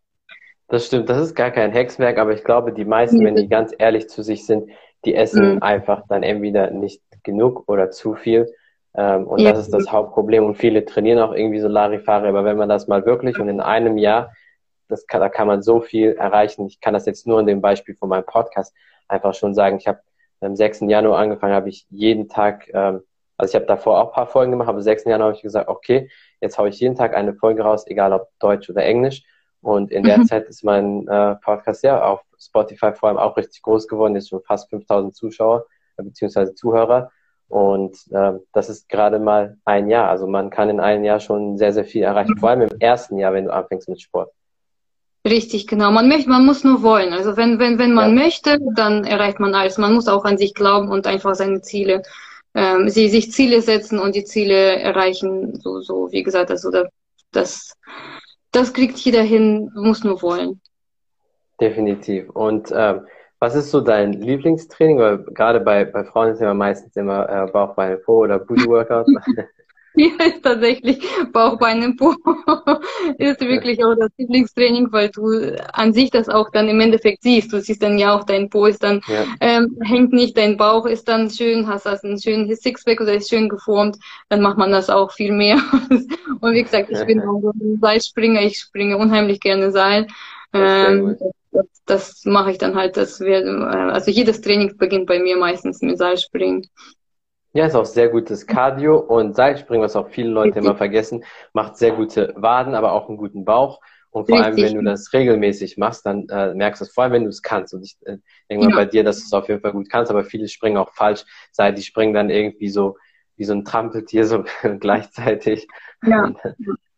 Das 0.69 0.87
stimmt, 0.87 1.09
das 1.09 1.19
ist 1.19 1.35
gar 1.35 1.51
kein 1.51 1.73
Hexwerk, 1.73 2.19
aber 2.19 2.33
ich 2.33 2.45
glaube, 2.45 2.73
die 2.73 2.85
meisten, 2.85 3.25
wenn 3.25 3.37
die 3.37 3.49
ganz 3.49 3.75
ehrlich 3.77 4.09
zu 4.09 4.23
sich 4.23 4.47
sind, 4.47 4.71
die 5.05 5.15
essen 5.15 5.55
mhm. 5.55 5.63
einfach 5.63 6.05
dann 6.09 6.23
entweder 6.23 6.71
nicht 6.71 7.03
genug 7.23 7.65
oder 7.67 7.91
zu 7.91 8.15
viel. 8.15 8.47
Ähm, 8.95 9.27
und 9.27 9.41
ja. 9.41 9.51
das 9.51 9.61
ist 9.61 9.75
das 9.75 9.91
Hauptproblem. 9.91 10.45
Und 10.45 10.57
viele 10.57 10.85
trainieren 10.85 11.19
auch 11.19 11.35
irgendwie 11.35 11.61
so 11.61 11.69
Larifare, 11.69 12.29
aber 12.29 12.45
wenn 12.45 12.57
man 12.57 12.69
das 12.69 12.87
mal 12.87 13.05
wirklich 13.05 13.39
und 13.39 13.49
in 13.49 13.61
einem 13.61 13.99
Jahr 13.99 14.33
das 14.93 15.07
kann, 15.07 15.21
da 15.21 15.29
kann 15.29 15.47
man 15.47 15.63
so 15.63 15.81
viel 15.81 16.13
erreichen. 16.13 16.67
Ich 16.67 16.81
kann 16.81 16.95
das 16.95 17.07
jetzt 17.07 17.27
nur 17.27 17.41
in 17.41 17.47
dem 17.47 17.61
Beispiel 17.61 17.97
von 17.97 18.09
meinem 18.09 18.27
Podcast 18.27 18.75
einfach 19.09 19.35
schon 19.35 19.55
sagen. 19.55 19.79
Ich 19.79 19.89
habe 19.89 20.01
am 20.41 20.57
6. 20.57 20.83
Januar 20.83 21.19
angefangen, 21.19 21.55
habe 21.55 21.69
ich 21.69 21.87
jeden 21.91 22.29
Tag, 22.29 22.69
ähm, 22.73 23.03
also 23.37 23.51
ich 23.51 23.55
habe 23.55 23.67
davor 23.67 24.01
auch 24.01 24.09
ein 24.09 24.15
paar 24.15 24.27
Folgen 24.27 24.53
gemacht, 24.53 24.69
aber 24.69 24.79
am 24.79 24.83
6. 24.83 25.05
Januar 25.05 25.29
habe 25.29 25.37
ich 25.37 25.43
gesagt, 25.43 25.69
okay, 25.69 26.11
jetzt 26.41 26.59
haue 26.59 26.69
ich 26.69 26.81
jeden 26.81 26.97
Tag 26.97 27.15
eine 27.15 27.35
Folge 27.35 27.63
raus, 27.63 27.87
egal 27.87 28.13
ob 28.13 28.29
Deutsch 28.39 28.69
oder 28.71 28.85
Englisch. 28.85 29.25
Und 29.61 29.93
in 29.93 30.03
der 30.03 30.19
mhm. 30.19 30.27
Zeit 30.27 30.49
ist 30.49 30.65
mein 30.65 31.07
äh, 31.07 31.37
Podcast 31.37 31.85
ja 31.85 32.05
auf 32.05 32.23
Spotify 32.39 32.93
vor 32.93 33.09
allem 33.09 33.19
auch 33.19 33.37
richtig 33.37 33.63
groß 33.63 33.87
geworden, 33.87 34.15
jetzt 34.17 34.29
schon 34.29 34.43
fast 34.43 34.69
5000 34.71 35.15
Zuschauer 35.15 35.67
äh, 35.97 36.03
beziehungsweise 36.03 36.55
Zuhörer. 36.55 37.11
Und 37.49 37.97
äh, 38.11 38.33
das 38.53 38.71
ist 38.71 38.89
gerade 38.89 39.19
mal 39.19 39.59
ein 39.65 39.89
Jahr. 39.89 40.09
Also 40.09 40.27
man 40.27 40.51
kann 40.51 40.71
in 40.71 40.81
einem 40.81 41.05
Jahr 41.05 41.21
schon 41.21 41.59
sehr, 41.59 41.73
sehr 41.73 41.85
viel 41.85 42.03
erreichen. 42.03 42.39
Vor 42.39 42.49
allem 42.49 42.63
im 42.63 42.81
ersten 42.81 43.19
Jahr, 43.19 43.35
wenn 43.35 43.45
du 43.45 43.53
anfängst 43.53 43.89
mit 43.89 44.01
Sport. 44.01 44.33
Richtig, 45.25 45.69
genau. 45.69 45.93
Man 45.93 46.09
möchte, 46.09 46.29
man 46.29 46.45
muss 46.45 46.65
nur 46.65 46.83
wollen. 46.83 47.13
Also 47.13 47.37
wenn, 47.37 47.59
wenn, 47.61 47.79
wenn 47.79 47.95
man 47.95 48.17
ja. 48.17 48.25
möchte, 48.25 48.59
dann 48.75 49.05
erreicht 49.05 49.39
man 49.39 49.55
alles. 49.55 49.79
Man 49.79 49.95
muss 49.95 50.09
auch 50.09 50.25
an 50.25 50.37
sich 50.37 50.53
glauben 50.55 50.89
und 50.89 51.07
einfach 51.07 51.35
seine 51.37 51.61
Ziele, 51.63 52.03
ähm, 52.55 52.89
sie 52.89 53.09
sich 53.09 53.31
Ziele 53.31 53.63
setzen 53.63 54.01
und 54.01 54.17
die 54.17 54.25
Ziele 54.25 54.81
erreichen. 54.81 55.61
So, 55.61 55.81
so 55.81 56.11
wie 56.11 56.25
gesagt, 56.25 56.51
also 56.51 56.71
das, 57.31 57.75
das 58.51 58.73
kriegt 58.73 58.99
jeder 58.99 59.23
hin, 59.23 59.71
muss 59.75 60.03
nur 60.03 60.23
wollen. 60.23 60.61
Definitiv. 61.61 62.29
Und 62.31 62.73
ähm, 62.75 63.07
was 63.39 63.55
ist 63.55 63.71
so 63.71 63.81
dein 63.81 64.15
Lieblingstraining? 64.15 64.99
Weil 64.99 65.19
gerade 65.19 65.61
bei, 65.61 65.85
bei 65.85 66.05
Frauen 66.05 66.33
ist 66.33 66.41
ja 66.41 66.53
meistens 66.53 66.97
immer 66.97 67.29
äh, 67.29 67.51
Bauch, 67.51 67.75
Beine, 67.75 67.97
Po 67.97 68.19
oder 68.19 68.41
Booty 68.41 68.67
Workout. 68.67 69.07
Ja, 69.97 70.25
ist 70.25 70.43
tatsächlich 70.43 71.05
Bauchbeine 71.33 71.95
Po 71.95 72.15
ist 73.19 73.41
wirklich 73.41 73.85
auch 73.85 73.95
das 73.95 74.11
Lieblingstraining, 74.17 74.91
weil 74.91 75.11
du 75.11 75.57
an 75.73 75.93
sich 75.93 76.11
das 76.11 76.29
auch 76.29 76.51
dann 76.51 76.69
im 76.69 76.81
Endeffekt 76.81 77.23
siehst. 77.23 77.53
Du 77.53 77.61
siehst 77.61 77.83
dann 77.83 77.99
ja 77.99 78.17
auch, 78.17 78.25
dein 78.25 78.49
Po 78.49 78.67
ist 78.67 78.83
dann, 78.83 79.03
ja. 79.07 79.25
ähm, 79.41 79.77
hängt 79.83 80.13
nicht, 80.13 80.37
dein 80.37 80.57
Bauch 80.57 80.87
ist 80.87 81.09
dann 81.09 81.29
schön, 81.31 81.67
hast 81.67 81.87
das 81.87 82.05
einen 82.05 82.21
schönen 82.21 82.55
Sixpack 82.55 83.01
oder 83.01 83.15
ist 83.15 83.29
schön 83.29 83.49
geformt, 83.49 83.99
dann 84.31 84.41
macht 84.41 84.57
man 84.57 84.73
das 84.73 84.89
auch 84.89 85.13
viel 85.13 85.33
mehr. 85.33 85.57
Und 86.41 86.55
wie 86.55 86.63
gesagt, 86.63 86.91
ich 86.91 87.05
bin 87.05 87.21
auch 87.21 87.41
so 87.41 87.51
ein 87.51 87.79
Seilspringer, 87.81 88.41
ich 88.43 88.59
springe 88.59 88.97
unheimlich 88.97 89.41
gerne 89.41 89.73
Seil. 89.73 90.07
Ähm, 90.55 91.17
das, 91.51 91.67
das 91.87 92.25
mache 92.25 92.51
ich 92.51 92.59
dann 92.59 92.75
halt. 92.75 92.97
Das 92.97 93.21
wird, 93.21 93.47
also 93.47 94.11
jedes 94.11 94.41
Training 94.41 94.77
beginnt 94.77 95.07
bei 95.07 95.19
mir 95.19 95.37
meistens 95.37 95.83
mit 95.83 95.99
Seilspringen. 95.99 96.69
Ja, 97.53 97.67
ist 97.67 97.75
auch 97.75 97.85
sehr 97.85 98.09
gutes 98.09 98.47
Cardio 98.47 98.99
und 98.99 99.37
Seilspringen, 99.37 99.85
was 99.85 99.97
auch 99.97 100.09
viele 100.09 100.31
Leute 100.31 100.59
immer 100.59 100.75
vergessen, 100.75 101.25
macht 101.53 101.77
sehr 101.77 101.93
gute 101.93 102.33
Waden, 102.37 102.75
aber 102.75 102.93
auch 102.93 103.09
einen 103.09 103.19
guten 103.19 103.45
Bauch. 103.45 103.81
Und 104.11 104.29
vor 104.29 104.39
Richtig. 104.39 104.65
allem, 104.65 104.75
wenn 104.75 104.85
du 104.85 104.91
das 104.91 105.13
regelmäßig 105.13 105.79
machst, 105.79 106.05
dann 106.05 106.29
äh, 106.29 106.55
merkst 106.55 106.83
du 106.83 106.85
es, 106.85 106.93
vor 106.93 107.05
allem, 107.05 107.15
wenn 107.15 107.25
du 107.25 107.31
es 107.31 107.43
kannst. 107.43 107.73
Und 107.73 107.83
ich 107.83 107.97
äh, 108.05 108.19
denke 108.49 108.65
mal 108.65 108.71
ja. 108.71 108.77
bei 108.77 108.85
dir, 108.85 109.05
dass 109.05 109.21
du 109.21 109.25
es 109.25 109.33
auf 109.33 109.49
jeden 109.49 109.61
Fall 109.61 109.73
gut 109.73 109.89
kannst, 109.91 110.11
aber 110.11 110.25
viele 110.25 110.49
springen 110.49 110.77
auch 110.77 110.93
falsch, 110.93 111.25
sei 111.51 111.73
die 111.73 111.83
springen 111.83 112.13
dann 112.13 112.29
irgendwie 112.29 112.69
so 112.69 112.97
wie 113.37 113.45
so 113.45 113.55
ein 113.55 113.65
Trampeltier 113.65 114.27
so 114.27 114.45
gleichzeitig. 114.81 115.67
Ja. 116.07 116.33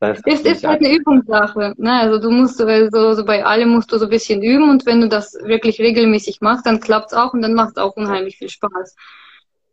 Es 0.01 0.21
ist, 0.27 0.45
ist 0.45 0.65
halt 0.65 0.85
eine 0.85 0.95
Übungssache. 0.95 1.73
Ne? 1.79 1.93
Also 1.93 2.19
du 2.19 2.31
musst 2.31 2.59
so, 2.59 3.15
so 3.15 3.25
bei 3.25 3.45
allem 3.45 3.71
musst 3.71 3.91
du 3.93 3.99
so 3.99 4.05
ein 4.05 4.11
bisschen 4.11 4.43
üben 4.43 4.69
und 4.69 4.85
wenn 4.85 5.01
du 5.01 5.09
das 5.09 5.35
wirklich 5.45 5.81
regelmäßig 5.81 6.41
machst, 6.41 6.67
dann 6.67 6.81
klappt 6.81 7.13
es 7.13 7.17
auch 7.17 7.33
und 7.33 7.43
dann 7.43 7.55
macht 7.55 7.71
es 7.71 7.77
auch 7.77 7.97
unheimlich 7.97 8.37
viel 8.37 8.51
Spaß. 8.51 8.97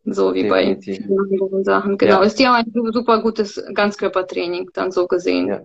So 0.04 0.34
wie 0.34 0.42
Definitiv. 0.42 0.98
bei 0.98 1.04
vielen 1.04 1.18
anderen 1.20 1.64
Sachen. 1.64 1.98
Genau. 1.98 2.20
Ja. 2.20 2.22
Ist 2.22 2.40
ja 2.40 2.54
ein 2.54 2.72
super 2.92 3.22
gutes 3.22 3.62
Ganzkörpertraining, 3.72 4.70
dann 4.72 4.90
so 4.90 5.06
gesehen. 5.06 5.48
Ja. 5.48 5.60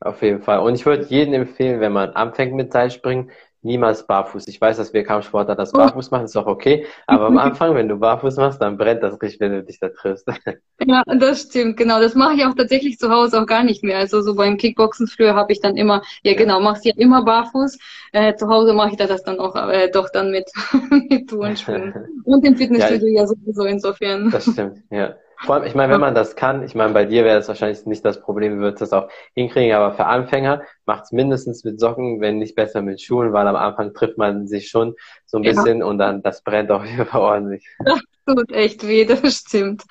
Auf 0.00 0.22
jeden 0.22 0.42
Fall. 0.42 0.58
Und 0.58 0.74
ich 0.74 0.84
würde 0.84 1.04
jedem 1.04 1.34
empfehlen, 1.34 1.80
wenn 1.80 1.92
man 1.92 2.10
anfängt 2.10 2.54
mit 2.54 2.72
Seilspringen, 2.72 3.30
niemals 3.64 4.06
barfuß. 4.06 4.46
Ich 4.48 4.60
weiß, 4.60 4.76
dass 4.76 4.92
wir 4.92 5.04
Kampfsportler 5.04 5.56
das 5.56 5.74
oh. 5.74 5.78
barfuß 5.78 6.10
machen, 6.10 6.24
ist 6.26 6.36
auch 6.36 6.46
okay. 6.46 6.86
Aber 7.06 7.26
am 7.26 7.38
Anfang, 7.38 7.74
wenn 7.74 7.88
du 7.88 7.96
barfuß 7.96 8.36
machst, 8.36 8.60
dann 8.60 8.76
brennt 8.76 9.02
das 9.02 9.20
richtig, 9.20 9.40
wenn 9.40 9.52
du 9.52 9.62
dich 9.62 9.80
da 9.80 9.88
triffst. 9.88 10.28
Ja, 10.84 11.02
das 11.06 11.42
stimmt, 11.42 11.76
genau. 11.76 12.00
Das 12.00 12.16
mache 12.16 12.34
ich 12.34 12.44
auch 12.44 12.54
tatsächlich 12.54 12.98
zu 12.98 13.08
Hause 13.08 13.40
auch 13.40 13.46
gar 13.46 13.62
nicht 13.62 13.84
mehr. 13.84 13.96
Also 13.98 14.20
so 14.22 14.34
beim 14.34 14.56
Kickboxen 14.56 15.06
früher 15.06 15.34
habe 15.34 15.52
ich 15.52 15.60
dann 15.60 15.76
immer, 15.76 16.02
ja 16.22 16.34
genau, 16.34 16.60
machst 16.60 16.84
ja 16.84 16.92
immer 16.96 17.24
barfuß. 17.24 17.78
Äh, 18.12 18.34
zu 18.34 18.48
Hause 18.48 18.74
mache 18.74 18.90
ich 18.90 18.96
das 18.96 19.22
dann 19.22 19.38
auch 19.38 19.54
äh, 19.54 19.88
doch 19.90 20.10
dann 20.10 20.32
mit, 20.32 20.50
mit 21.08 21.30
Turnschuhen. 21.30 21.94
Und 22.24 22.44
im 22.44 22.56
Fitnessstudio 22.56 23.08
ja, 23.08 23.20
ja 23.20 23.26
sowieso 23.26 23.64
insofern. 23.64 24.30
Das 24.30 24.50
stimmt, 24.50 24.82
ja. 24.90 25.14
Vor 25.44 25.56
allem, 25.56 25.64
ich 25.64 25.74
meine, 25.74 25.92
wenn 25.92 26.00
man 26.00 26.14
das 26.14 26.36
kann, 26.36 26.62
ich 26.62 26.74
meine, 26.74 26.92
bei 26.92 27.04
dir 27.04 27.24
wäre 27.24 27.36
das 27.36 27.48
wahrscheinlich 27.48 27.84
nicht 27.86 28.04
das 28.04 28.20
Problem, 28.20 28.56
du 28.56 28.58
würdest 28.60 28.82
das 28.82 28.92
auch 28.92 29.08
hinkriegen, 29.34 29.74
aber 29.74 29.94
für 29.94 30.06
Anfänger 30.06 30.62
macht 30.86 31.04
es 31.04 31.12
mindestens 31.12 31.64
mit 31.64 31.78
Socken, 31.78 32.20
wenn 32.20 32.38
nicht 32.38 32.54
besser 32.54 32.82
mit 32.82 33.00
Schuhen, 33.00 33.32
weil 33.32 33.46
am 33.46 33.56
Anfang 33.56 33.92
trifft 33.92 34.16
man 34.16 34.46
sich 34.46 34.68
schon 34.68 34.94
so 35.26 35.38
ein 35.38 35.42
bisschen 35.42 35.80
ja. 35.80 35.86
und 35.86 35.98
dann, 35.98 36.22
das 36.22 36.42
brennt 36.42 36.70
jeden 36.70 37.06
Fall 37.06 37.20
ordentlich. 37.20 37.66
Das 37.84 38.00
tut 38.26 38.52
echt 38.52 38.86
weh, 38.86 39.04
das 39.04 39.34
stimmt. 39.34 39.84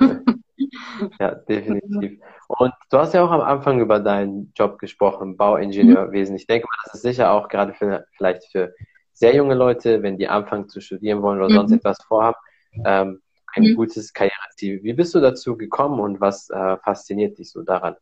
ja, 1.20 1.34
definitiv. 1.34 2.20
Und 2.48 2.72
du 2.90 2.98
hast 2.98 3.14
ja 3.14 3.24
auch 3.24 3.30
am 3.30 3.40
Anfang 3.40 3.80
über 3.80 4.00
deinen 4.00 4.52
Job 4.56 4.78
gesprochen, 4.78 5.36
Bauingenieurwesen. 5.36 6.36
Ich 6.36 6.46
denke 6.46 6.66
mal, 6.66 6.82
das 6.84 6.94
ist 6.94 7.02
sicher 7.02 7.32
auch 7.32 7.48
gerade 7.48 7.74
für, 7.74 8.06
vielleicht 8.16 8.50
für 8.50 8.74
sehr 9.12 9.34
junge 9.34 9.54
Leute, 9.54 10.02
wenn 10.02 10.18
die 10.18 10.28
anfangen 10.28 10.68
zu 10.68 10.80
studieren 10.80 11.22
wollen 11.22 11.38
oder 11.38 11.50
mhm. 11.50 11.54
sonst 11.54 11.72
etwas 11.72 11.98
vorhaben, 12.06 12.36
ähm, 12.84 13.20
ein 13.54 13.64
mhm. 13.64 13.76
gutes 13.76 14.12
Karriereziel. 14.12 14.82
Wie 14.82 14.92
bist 14.92 15.14
du 15.14 15.20
dazu 15.20 15.56
gekommen 15.56 16.00
und 16.00 16.20
was 16.20 16.50
äh, 16.50 16.76
fasziniert 16.78 17.38
dich 17.38 17.50
so 17.50 17.62
daran? 17.62 17.96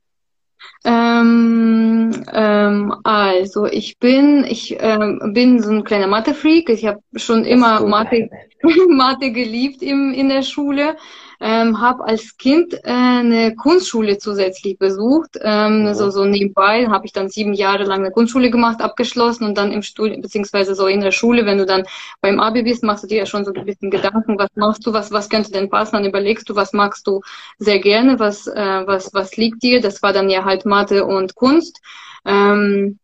Ähm, 0.85 2.25
ähm, 2.33 2.95
also 3.05 3.67
ich 3.67 3.99
bin, 3.99 4.45
ich 4.45 4.77
ähm, 4.81 5.33
bin 5.35 5.63
so 5.63 5.71
ein 5.71 5.85
kleiner 5.85 6.07
Mathe-Freak. 6.07 6.69
Ich 6.71 6.87
habe 6.87 7.01
schon 7.17 7.45
immer 7.45 7.81
Mathe, 7.87 8.31
Mathe 8.89 9.33
geliebt 9.33 9.83
im, 9.83 10.13
in 10.13 10.29
der 10.29 10.43
Schule 10.43 10.97
ähm, 11.43 11.81
habe 11.81 12.05
als 12.05 12.37
Kind 12.37 12.73
äh, 12.73 12.79
eine 12.85 13.57
Kunstschule 13.57 14.19
zusätzlich 14.19 14.79
besucht. 14.79 15.37
Ähm, 15.43 15.83
mhm. 15.83 15.95
so, 15.95 16.09
so 16.11 16.25
nebenbei 16.25 16.87
habe 16.87 17.05
ich 17.05 17.13
dann 17.13 17.29
sieben 17.29 17.53
Jahre 17.53 17.83
lang 17.83 18.01
eine 18.01 18.13
Kunstschule 18.13 18.49
gemacht, 18.51 18.81
abgeschlossen 18.81 19.45
und 19.45 19.59
dann 19.59 19.73
im 19.73 19.83
Studium, 19.83 20.23
beziehungsweise 20.23 20.77
so 20.77 20.87
in 20.87 21.01
der 21.01 21.11
Schule, 21.11 21.45
wenn 21.45 21.59
du 21.59 21.67
dann 21.67 21.83
beim 22.21 22.39
Abi 22.39 22.63
bist, 22.63 22.85
machst 22.85 23.03
du 23.03 23.09
dir 23.09 23.19
ja 23.19 23.27
schon 23.27 23.45
so 23.45 23.53
ein 23.53 23.67
bisschen 23.67 23.91
Gedanken, 23.91 24.39
was 24.39 24.51
machst 24.55 24.87
du, 24.87 24.93
was, 24.93 25.11
was 25.11 25.29
könnte 25.29 25.51
denn 25.51 25.69
passen, 25.69 25.97
dann 25.97 26.05
überlegst 26.05 26.49
du, 26.49 26.55
was 26.55 26.73
magst 26.73 27.09
du 27.09 27.21
sehr 27.59 27.81
gerne, 27.81 28.21
was, 28.21 28.47
äh, 28.47 28.87
was, 28.87 29.13
was 29.13 29.37
liegt 29.37 29.65
dir. 29.65 29.81
Das 29.81 30.01
war 30.03 30.13
dann 30.13 30.31
ja 30.31 30.45
halt 30.45 30.65
Mathe 30.65 31.05
und 31.05 31.35
Kunst. 31.35 31.81
Ähm, 32.25 33.01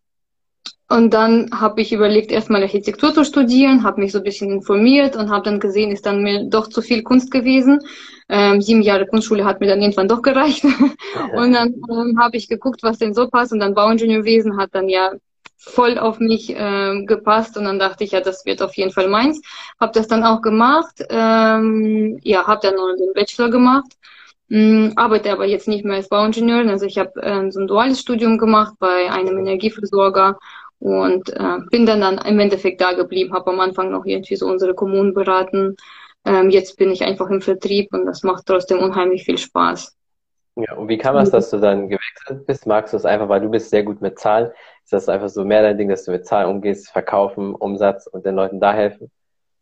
und 0.90 1.12
dann 1.12 1.50
habe 1.52 1.82
ich 1.82 1.92
überlegt, 1.92 2.32
erstmal 2.32 2.62
Architektur 2.62 3.12
zu 3.12 3.22
studieren, 3.24 3.84
habe 3.84 4.00
mich 4.00 4.12
so 4.12 4.18
ein 4.18 4.24
bisschen 4.24 4.50
informiert 4.50 5.16
und 5.16 5.28
habe 5.30 5.44
dann 5.44 5.60
gesehen, 5.60 5.90
ist 5.90 6.06
dann 6.06 6.22
mir 6.22 6.44
doch 6.44 6.68
zu 6.68 6.80
viel 6.80 7.02
Kunst 7.02 7.30
gewesen. 7.30 7.80
Ähm, 8.30 8.62
sieben 8.62 8.80
Jahre 8.80 9.06
Kunstschule 9.06 9.44
hat 9.44 9.60
mir 9.60 9.66
dann 9.66 9.82
irgendwann 9.82 10.08
doch 10.08 10.22
gereicht. 10.22 10.64
und 11.34 11.52
dann 11.52 11.74
ähm, 11.90 12.18
habe 12.18 12.38
ich 12.38 12.48
geguckt, 12.48 12.82
was 12.82 12.98
denn 12.98 13.12
so 13.12 13.28
passt. 13.28 13.52
Und 13.52 13.60
dann 13.60 13.74
Bauingenieurwesen 13.74 14.56
hat 14.56 14.70
dann 14.72 14.88
ja 14.88 15.12
voll 15.58 15.98
auf 15.98 16.20
mich 16.20 16.54
ähm, 16.56 17.06
gepasst. 17.06 17.58
Und 17.58 17.64
dann 17.64 17.78
dachte 17.78 18.04
ich, 18.04 18.12
ja, 18.12 18.22
das 18.22 18.46
wird 18.46 18.62
auf 18.62 18.74
jeden 18.74 18.90
Fall 18.90 19.08
meins. 19.08 19.42
Habe 19.78 19.92
das 19.92 20.08
dann 20.08 20.24
auch 20.24 20.40
gemacht. 20.40 21.04
Ähm, 21.10 22.18
ja, 22.22 22.46
habe 22.46 22.60
dann 22.62 22.76
noch 22.76 22.94
den 22.96 23.12
Bachelor 23.12 23.50
gemacht. 23.50 23.92
Ähm, 24.50 24.94
arbeite 24.96 25.30
aber 25.32 25.44
jetzt 25.44 25.68
nicht 25.68 25.84
mehr 25.84 25.96
als 25.96 26.08
Bauingenieurin. 26.08 26.70
Also 26.70 26.86
ich 26.86 26.96
habe 26.96 27.12
ähm, 27.22 27.50
so 27.50 27.60
ein 27.60 27.66
duales 27.66 28.00
Studium 28.00 28.38
gemacht 28.38 28.74
bei 28.78 29.10
einem 29.10 29.36
Energieversorger 29.38 30.38
und 30.80 31.30
äh, 31.30 31.58
bin 31.70 31.86
dann, 31.86 32.00
dann 32.00 32.18
im 32.18 32.38
Endeffekt 32.38 32.80
da 32.80 32.92
geblieben, 32.92 33.32
habe 33.32 33.50
am 33.50 33.60
Anfang 33.60 33.90
noch 33.90 34.04
irgendwie 34.04 34.36
so 34.36 34.46
unsere 34.46 34.74
Kommunen 34.74 35.14
beraten. 35.14 35.76
Ähm, 36.24 36.50
jetzt 36.50 36.76
bin 36.76 36.90
ich 36.90 37.02
einfach 37.02 37.30
im 37.30 37.40
Vertrieb 37.40 37.92
und 37.92 38.06
das 38.06 38.22
macht 38.22 38.46
trotzdem 38.46 38.78
unheimlich 38.78 39.24
viel 39.24 39.38
Spaß. 39.38 39.96
Ja, 40.56 40.74
und 40.74 40.88
wie 40.88 40.98
kam 40.98 41.16
es, 41.16 41.30
dass 41.30 41.50
du 41.50 41.58
dann 41.58 41.88
gewechselt 41.88 42.44
bist? 42.46 42.66
Magst 42.66 42.92
du 42.92 42.96
es 42.96 43.04
einfach, 43.04 43.28
weil 43.28 43.40
du 43.40 43.48
bist 43.48 43.70
sehr 43.70 43.84
gut 43.84 44.00
mit 44.00 44.18
Zahlen? 44.18 44.50
Ist 44.82 44.92
das 44.92 45.08
einfach 45.08 45.28
so 45.28 45.44
mehr 45.44 45.62
dein 45.62 45.78
Ding, 45.78 45.88
dass 45.88 46.04
du 46.04 46.10
mit 46.10 46.26
Zahlen 46.26 46.48
umgehst, 46.48 46.90
verkaufen, 46.90 47.54
Umsatz 47.54 48.08
und 48.08 48.26
den 48.26 48.34
Leuten 48.34 48.58
da 48.58 48.72
helfen? 48.72 49.10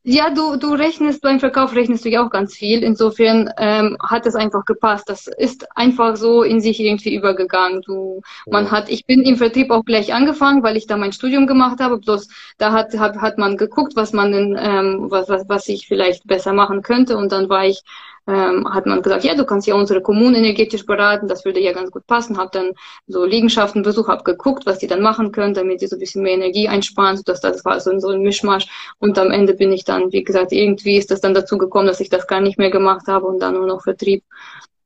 Ja, 0.08 0.30
du, 0.30 0.54
du 0.56 0.74
rechnest 0.74 1.20
beim 1.20 1.40
Verkauf 1.40 1.74
rechnest 1.74 2.04
du 2.04 2.08
ja 2.08 2.24
auch 2.24 2.30
ganz 2.30 2.54
viel. 2.54 2.84
Insofern 2.84 3.50
ähm, 3.58 3.96
hat 4.00 4.24
es 4.24 4.36
einfach 4.36 4.64
gepasst. 4.64 5.08
Das 5.08 5.26
ist 5.26 5.66
einfach 5.76 6.14
so 6.14 6.44
in 6.44 6.60
sich 6.60 6.78
irgendwie 6.78 7.12
übergegangen. 7.16 7.82
Du, 7.82 8.20
man 8.48 8.70
hat, 8.70 8.88
ich 8.88 9.04
bin 9.04 9.22
im 9.22 9.36
Vertrieb 9.36 9.72
auch 9.72 9.84
gleich 9.84 10.14
angefangen, 10.14 10.62
weil 10.62 10.76
ich 10.76 10.86
da 10.86 10.96
mein 10.96 11.12
Studium 11.12 11.48
gemacht 11.48 11.80
habe. 11.80 11.98
Bloß 11.98 12.28
da 12.56 12.70
hat, 12.70 12.96
hat, 12.96 13.16
hat 13.16 13.36
man 13.38 13.56
geguckt, 13.56 13.96
was 13.96 14.12
man 14.12 14.30
denn, 14.30 14.56
ähm, 14.56 15.06
was, 15.10 15.28
was, 15.28 15.48
was 15.48 15.66
ich 15.66 15.88
vielleicht 15.88 16.24
besser 16.24 16.52
machen 16.52 16.82
könnte. 16.82 17.16
Und 17.16 17.32
dann 17.32 17.48
war 17.48 17.66
ich 17.66 17.82
ähm, 18.26 18.66
hat 18.72 18.86
man 18.86 19.02
gesagt, 19.02 19.24
ja, 19.24 19.34
du 19.34 19.44
kannst 19.44 19.66
ja 19.66 19.74
unsere 19.74 20.02
Kommune 20.02 20.38
energetisch 20.38 20.84
beraten, 20.84 21.28
das 21.28 21.44
würde 21.44 21.60
ja 21.60 21.72
ganz 21.72 21.90
gut 21.90 22.06
passen. 22.06 22.38
Hab 22.38 22.52
dann 22.52 22.72
so 23.06 23.24
Liegenschaften 23.24 23.82
besucht, 23.82 24.08
hab 24.08 24.24
geguckt, 24.24 24.66
was 24.66 24.78
die 24.78 24.88
dann 24.88 25.00
machen 25.00 25.30
können, 25.30 25.54
damit 25.54 25.80
die 25.80 25.86
so 25.86 25.96
ein 25.96 26.00
bisschen 26.00 26.22
mehr 26.22 26.34
Energie 26.34 26.68
einsparen. 26.68 27.20
Das, 27.24 27.40
das 27.40 27.64
war 27.64 27.78
so, 27.78 27.96
so 27.98 28.08
ein 28.08 28.22
Mischmasch. 28.22 28.66
Und 28.98 29.18
am 29.18 29.30
Ende 29.30 29.54
bin 29.54 29.72
ich 29.72 29.84
dann, 29.84 30.12
wie 30.12 30.24
gesagt, 30.24 30.52
irgendwie 30.52 30.96
ist 30.96 31.10
das 31.10 31.20
dann 31.20 31.34
dazu 31.34 31.56
gekommen, 31.56 31.86
dass 31.86 32.00
ich 32.00 32.08
das 32.08 32.26
gar 32.26 32.40
nicht 32.40 32.58
mehr 32.58 32.70
gemacht 32.70 33.06
habe 33.06 33.26
und 33.26 33.40
dann 33.40 33.54
nur 33.54 33.66
noch 33.66 33.82
Vertrieb. 33.82 34.24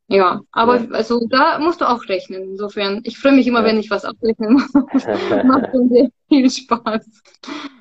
Ja, 0.06 0.40
aber 0.50 0.80
ja. 0.80 0.88
also 0.90 1.24
da 1.30 1.58
musst 1.60 1.80
du 1.80 1.88
auch 1.88 2.08
rechnen. 2.08 2.42
Insofern, 2.42 3.00
ich 3.04 3.16
freue 3.16 3.32
mich 3.32 3.46
immer, 3.46 3.60
ja. 3.60 3.66
wenn 3.66 3.78
ich 3.78 3.90
was 3.90 4.04
abrechnen 4.04 4.54
muss. 4.54 4.72
Macht 5.44 5.70
schon 5.70 5.88
sehr 5.88 6.08
viel 6.28 6.50
Spaß. 6.50 7.08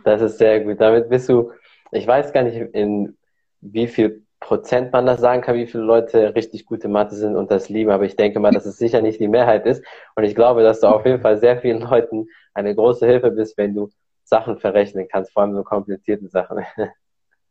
Das 0.03 0.21
ist 0.21 0.37
sehr 0.37 0.61
gut. 0.61 0.79
Damit 0.79 1.09
bist 1.09 1.27
du, 1.27 1.51
ich 1.91 2.05
weiß 2.05 2.31
gar 2.31 2.43
nicht, 2.43 2.55
in 2.55 3.17
wie 3.61 3.87
viel 3.87 4.23
Prozent 4.49 4.91
man 4.91 5.05
das 5.05 5.21
sagen 5.21 5.43
kann, 5.43 5.57
wie 5.57 5.67
viele 5.67 5.83
Leute 5.83 6.33
richtig 6.33 6.65
gute 6.65 6.87
Mathe 6.87 7.13
sind 7.13 7.35
und 7.35 7.51
das 7.51 7.69
lieben, 7.69 7.91
aber 7.91 8.05
ich 8.05 8.15
denke 8.15 8.39
mal, 8.39 8.51
dass 8.51 8.65
es 8.65 8.77
sicher 8.77 8.99
nicht 8.99 9.19
die 9.19 9.27
Mehrheit 9.27 9.67
ist. 9.67 9.85
Und 10.15 10.23
ich 10.23 10.33
glaube, 10.33 10.63
dass 10.63 10.79
du 10.79 10.87
auf 10.87 11.05
jeden 11.05 11.21
Fall 11.21 11.37
sehr 11.37 11.59
vielen 11.59 11.81
Leuten 11.81 12.25
eine 12.55 12.73
große 12.73 13.05
Hilfe 13.05 13.29
bist, 13.29 13.59
wenn 13.59 13.75
du 13.75 13.91
Sachen 14.23 14.57
verrechnen 14.57 15.07
kannst, 15.07 15.33
vor 15.33 15.43
allem 15.43 15.53
so 15.53 15.63
komplizierte 15.63 16.27
Sachen. 16.29 16.65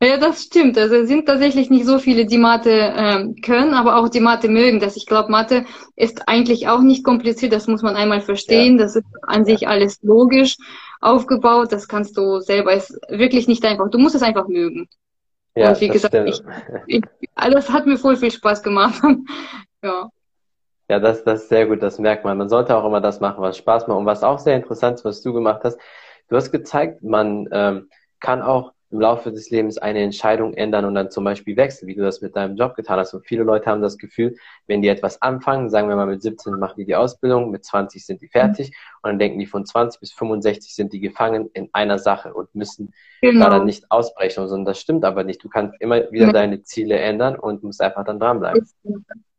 Ja, 0.00 0.16
das 0.16 0.42
stimmt. 0.42 0.78
Also 0.78 0.94
es 0.94 1.08
sind 1.08 1.26
tatsächlich 1.26 1.70
nicht 1.70 1.84
so 1.84 1.98
viele, 1.98 2.24
die 2.24 2.38
Mathe 2.38 2.70
ähm, 2.70 3.34
können, 3.44 3.74
aber 3.74 3.96
auch 3.96 4.08
die 4.08 4.20
Mathe 4.20 4.48
mögen. 4.48 4.78
Das 4.78 4.96
ich 4.96 5.06
glaube, 5.06 5.28
Mathe 5.28 5.64
ist 5.96 6.28
eigentlich 6.28 6.68
auch 6.68 6.82
nicht 6.82 7.02
kompliziert. 7.02 7.52
Das 7.52 7.66
muss 7.66 7.82
man 7.82 7.96
einmal 7.96 8.20
verstehen. 8.20 8.78
Ja. 8.78 8.84
Das 8.84 8.94
ist 8.94 9.06
an 9.22 9.44
sich 9.44 9.66
alles 9.66 9.98
logisch 10.02 10.56
aufgebaut. 11.00 11.72
Das 11.72 11.88
kannst 11.88 12.16
du 12.16 12.38
selber. 12.38 12.74
Ist 12.74 12.96
wirklich 13.08 13.48
nicht 13.48 13.64
einfach. 13.64 13.90
Du 13.90 13.98
musst 13.98 14.14
es 14.14 14.22
einfach 14.22 14.46
mögen. 14.46 14.88
Ja, 15.58 15.70
und 15.70 15.80
wie 15.80 15.88
gesagt, 15.88 16.14
ich, 16.14 16.40
ich, 16.86 17.02
also 17.34 17.56
das 17.56 17.70
hat 17.70 17.86
mir 17.86 17.98
voll 17.98 18.16
viel 18.16 18.30
Spaß 18.30 18.62
gemacht. 18.62 19.02
ja. 19.82 20.08
Ja, 20.90 20.98
das, 21.00 21.24
das 21.24 21.42
ist 21.42 21.48
sehr 21.48 21.66
gut, 21.66 21.82
das 21.82 21.98
merkt 21.98 22.24
man. 22.24 22.38
Man 22.38 22.48
sollte 22.48 22.76
auch 22.76 22.84
immer 22.84 23.00
das 23.00 23.20
machen, 23.20 23.42
was 23.42 23.58
Spaß 23.58 23.88
macht. 23.88 23.98
Und 23.98 24.06
was 24.06 24.22
auch 24.22 24.38
sehr 24.38 24.56
interessant 24.56 24.94
ist, 24.94 25.04
was 25.04 25.20
du 25.20 25.32
gemacht 25.32 25.60
hast, 25.64 25.78
du 26.28 26.36
hast 26.36 26.50
gezeigt, 26.50 27.02
man 27.02 27.48
ähm, 27.52 27.90
kann 28.20 28.40
auch 28.40 28.72
im 28.90 29.00
Laufe 29.00 29.30
des 29.30 29.50
Lebens 29.50 29.76
eine 29.76 30.00
Entscheidung 30.00 30.54
ändern 30.54 30.85
und 30.87 30.95
dann 30.95 31.11
zum 31.11 31.25
Beispiel 31.25 31.57
wechseln, 31.57 31.88
wie 31.88 31.95
du 31.95 32.02
das 32.02 32.23
mit 32.23 32.35
deinem 32.37 32.57
Job 32.57 32.75
getan 32.75 32.99
hast. 32.99 33.12
Und 33.12 33.26
viele 33.26 33.42
Leute 33.42 33.66
haben 33.66 33.83
das 33.83 33.99
Gefühl, 33.99 34.37
wenn 34.66 34.80
die 34.80 34.88
etwas 34.88 35.21
anfangen, 35.21 35.68
sagen 35.68 35.88
wir 35.88 35.97
mal 35.97 36.07
mit 36.07 36.23
17 36.23 36.54
machen 36.59 36.76
die 36.78 36.87
die 36.87 36.97
Ausbildung, 36.97 37.50
mit 37.50 37.64
20 37.64 38.04
sind 38.04 38.23
die 38.23 38.28
fertig 38.28 38.73
und 39.02 39.11
dann 39.11 39.18
denken 39.18 39.38
die 39.38 39.47
von 39.47 39.66
20 39.66 40.00
bis 40.00 40.12
65 40.12 40.75
sind 40.75 40.92
die 40.92 41.00
gefangen 41.00 41.50
in 41.52 41.68
einer 41.73 41.99
Sache 41.99 42.33
und 42.33 42.54
müssen 42.54 42.95
genau. 43.21 43.45
da 43.45 43.50
dann 43.50 43.66
nicht 43.66 43.90
ausbrechen, 43.90 44.49
sondern 44.49 44.66
das 44.66 44.80
stimmt 44.80 45.04
aber 45.04 45.23
nicht. 45.23 45.45
Du 45.45 45.49
kannst 45.49 45.75
immer 45.80 46.11
wieder 46.11 46.26
ja. 46.26 46.33
deine 46.33 46.62
Ziele 46.62 46.99
ändern 46.99 47.37
und 47.37 47.62
musst 47.62 47.83
einfach 47.83 48.04
dann 48.04 48.18
dranbleiben. 48.18 48.66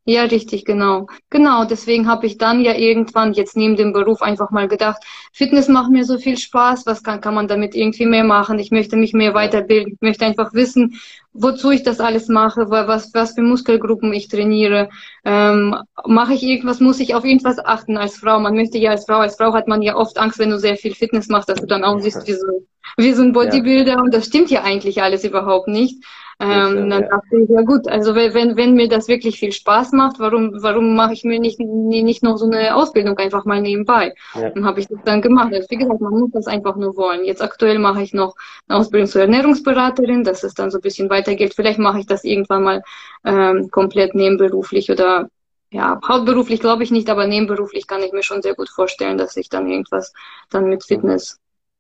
Ja, 0.06 0.24
richtig, 0.24 0.66
genau. 0.66 1.06
Genau, 1.30 1.66
deswegen 1.66 2.08
habe 2.08 2.26
ich 2.26 2.40
dann 2.40 2.62
ja 2.62 2.74
irgendwann 2.74 3.34
jetzt 3.34 3.56
neben 3.56 3.76
dem 3.76 3.94
Beruf 3.94 4.24
einfach 4.24 4.50
mal 4.50 4.68
gedacht, 4.68 5.04
Fitness 5.34 5.68
macht 5.68 5.92
mir 5.92 6.04
so 6.04 6.18
viel 6.18 6.36
Spaß, 6.38 6.88
was 6.88 7.04
kann, 7.04 7.22
kann 7.22 7.36
man 7.36 7.48
damit 7.48 7.76
irgendwie 7.76 8.08
mehr 8.08 8.24
machen? 8.24 8.58
Ich 8.58 8.72
möchte 8.72 8.96
mich 8.96 9.14
mehr 9.14 9.36
weiterbilden, 9.36 9.94
ich 9.94 10.02
möchte 10.02 10.26
einfach 10.26 10.54
wissen, 10.54 11.00
wozu 11.34 11.70
ich 11.70 11.84
das 11.84 12.00
alles 12.00 12.28
mache, 12.28 12.72
was, 12.72 13.14
was 13.14 13.34
für 13.34 13.44
Muskelgruppen 13.44 14.12
ich 14.12 14.30
trainiere. 14.30 14.90
Ähm, 15.26 15.76
mache 16.08 16.34
ich 16.34 16.42
irgendwas, 16.42 16.80
muss 16.80 17.00
ich 17.00 17.14
auf 17.14 17.24
irgendwas 17.24 17.60
achten 17.60 17.96
als 17.98 18.18
Frau? 18.18 18.40
Man 18.40 18.56
möchte 18.56 18.80
ja 18.80 18.92
als 18.92 19.06
Frau, 19.06 19.20
als 19.20 19.36
Frau 19.36 19.54
hat 19.54 19.68
man 19.68 19.84
ja 19.84 19.96
oft 19.96 20.18
Angst, 20.18 20.40
wenn 20.40 20.50
du 20.50 20.58
sehr 20.58 20.78
viel 20.78 20.96
Fitness 20.96 21.28
machst, 21.28 21.50
dass 21.50 21.60
du 21.60 21.68
dann 21.68 21.84
auch 21.84 22.00
siehst 22.00 22.26
wie 22.26 22.34
so, 22.34 22.66
wie 22.98 23.14
so 23.14 23.22
ein 23.22 23.34
Bodybuilder 23.34 24.02
und 24.02 24.12
das 24.14 24.26
stimmt 24.26 24.50
ja 24.50 24.64
eigentlich 24.64 25.04
alles 25.04 25.24
überhaupt 25.24 25.68
nicht. 25.68 26.04
Ähm, 26.42 26.90
dann 26.90 27.10
dachte 27.10 27.38
ich, 27.38 27.50
ja 27.50 27.62
gut, 27.64 27.88
also 27.90 28.16
wenn, 28.16 28.56
wenn 28.56 28.74
mir 28.74 28.88
das 28.88 29.10
wirklich 29.10 29.40
viel 29.40 29.52
Spaß 29.52 29.92
macht, 29.92 30.20
warum, 30.20 30.54
warum 30.64 30.96
mache 30.96 31.12
ich 31.12 31.26
mir 31.26 31.38
nicht, 31.38 31.60
nicht 31.60 32.24
noch 32.24 32.38
so 32.38 32.46
eine 32.46 32.76
Ausbildung 32.76 33.18
einfach 33.18 33.44
mal 33.44 33.62
nebenbei? 33.62 34.14
Ja. 34.36 34.50
Dann 34.50 34.66
habe 34.66 34.80
ich 34.80 34.88
das 34.88 35.00
dann 35.04 35.22
gemacht. 35.22 35.54
Also 35.54 35.68
wie 35.70 35.76
gesagt, 35.76 36.00
man 36.00 36.14
muss 36.14 36.32
das 36.32 36.48
einfach 36.48 36.78
nur 36.78 36.96
wollen. 36.96 37.26
Jetzt 37.26 37.42
aktuell 37.42 37.78
mache 37.78 38.02
ich 38.02 38.14
noch 38.14 38.36
eine 38.70 38.80
Ausbildung 38.80 39.10
zur 39.10 39.22
Ernährungsberaterin, 39.22 40.24
dass 40.24 40.44
es 40.44 40.54
dann 40.54 40.72
so 40.72 40.78
ein 40.78 40.82
bisschen 40.82 41.10
weitergeht. 41.10 41.56
Vielleicht 41.56 41.80
mache 41.80 42.00
ich 42.00 42.06
das 42.06 42.24
irgendwann 42.24 42.64
mal 42.64 42.84
ähm, 43.26 43.70
komplett 43.70 44.16
nebenberuflich 44.16 44.90
oder 44.90 45.30
ja, 45.72 46.00
hauptberuflich 46.08 46.62
glaube 46.62 46.84
ich 46.84 46.92
nicht, 46.92 47.10
aber 47.10 47.28
nebenberuflich 47.28 47.86
kann 47.86 48.02
ich 48.02 48.14
mir 48.14 48.24
schon 48.24 48.42
sehr 48.42 48.56
gut 48.56 48.70
vorstellen, 48.70 49.18
dass 49.18 49.36
ich 49.36 49.50
dann 49.50 49.70
irgendwas 49.70 50.14
dann 50.50 50.70
mit 50.70 50.86
Fitness 50.86 51.38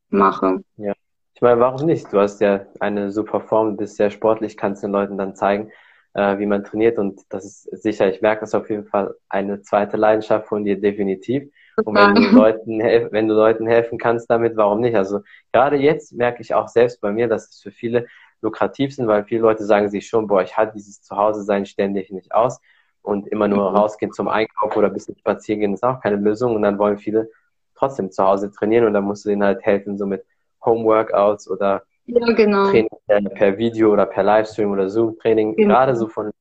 mache. 0.10 0.64
Ja. 0.78 0.94
Ich 1.40 1.42
meine, 1.42 1.62
warum 1.62 1.86
nicht? 1.86 2.12
Du 2.12 2.20
hast 2.20 2.42
ja 2.42 2.66
eine 2.82 3.12
super 3.12 3.40
Form, 3.40 3.78
bist 3.78 3.96
sehr 3.96 4.12
sportlich, 4.12 4.58
kannst 4.58 4.84
den 4.84 4.92
Leuten 4.92 5.18
dann 5.18 5.36
zeigen, 5.36 5.72
äh, 6.14 6.38
wie 6.38 6.46
man 6.46 6.66
trainiert 6.66 7.00
und 7.00 7.22
das 7.30 7.46
ist 7.46 7.82
sicher, 7.82 8.10
ich 8.10 8.22
merke 8.22 8.42
das 8.42 8.54
auf 8.54 8.70
jeden 8.70 8.84
Fall 8.84 9.16
eine 9.30 9.62
zweite 9.62 9.96
Leidenschaft 9.96 10.50
von 10.50 10.66
dir 10.66 10.82
definitiv. 10.82 11.50
Und 11.86 11.96
wenn 11.96 12.14
du 12.14 12.36
Leuten, 12.36 12.80
wenn 12.82 13.30
du 13.30 13.36
Leuten 13.36 13.68
helfen 13.68 13.98
kannst 13.98 14.30
damit, 14.30 14.58
warum 14.58 14.82
nicht? 14.82 14.98
Also 14.98 15.22
gerade 15.54 15.78
jetzt 15.78 16.12
merke 16.12 16.42
ich 16.42 16.54
auch 16.54 16.68
selbst 16.68 17.00
bei 17.00 17.14
mir, 17.14 17.30
dass 17.30 17.48
es 17.48 17.62
für 17.62 17.72
viele 17.72 18.08
lukrativ 18.42 18.94
sind, 18.94 19.08
weil 19.08 19.24
viele 19.24 19.44
Leute 19.44 19.64
sagen 19.64 19.90
sich 19.90 20.10
schon, 20.10 20.28
boah, 20.28 20.42
ich 20.44 20.58
halte 20.58 20.74
dieses 20.74 21.02
Zuhause-Sein 21.04 21.66
ständig 21.66 22.12
nicht 22.12 22.34
aus 22.34 22.60
und 23.02 23.30
immer 23.30 23.48
nur 23.48 23.70
mhm. 23.70 23.78
rausgehen 23.78 24.12
zum 24.12 24.28
Einkauf 24.28 24.76
oder 24.76 24.88
ein 24.88 24.94
bisschen 24.94 25.18
spazieren 25.18 25.62
gehen 25.62 25.74
ist 25.74 25.86
auch 25.86 26.02
keine 26.02 26.18
Lösung 26.18 26.58
und 26.58 26.64
dann 26.64 26.78
wollen 26.78 26.98
viele 26.98 27.30
trotzdem 27.76 28.12
zu 28.12 28.26
Hause 28.26 28.52
trainieren 28.52 28.84
und 28.84 28.94
dann 28.94 29.06
musst 29.06 29.24
du 29.24 29.30
denen 29.30 29.46
halt 29.46 29.62
helfen, 29.62 29.98
so 29.98 30.06
mit 30.06 30.26
Home-Workouts 30.64 31.50
oder 31.50 31.84
ja, 32.06 32.34
genau. 32.34 32.70
Training 32.72 33.30
per 33.36 33.58
Video 33.58 33.94
oder 33.94 34.06
per 34.06 34.24
Livestream 34.24 34.72
oder 34.72 34.90
Zoom-Training. 34.90 35.56
Genau. 35.56 35.74
Gerade 35.74 35.96
so 35.96 36.08
von 36.08 36.32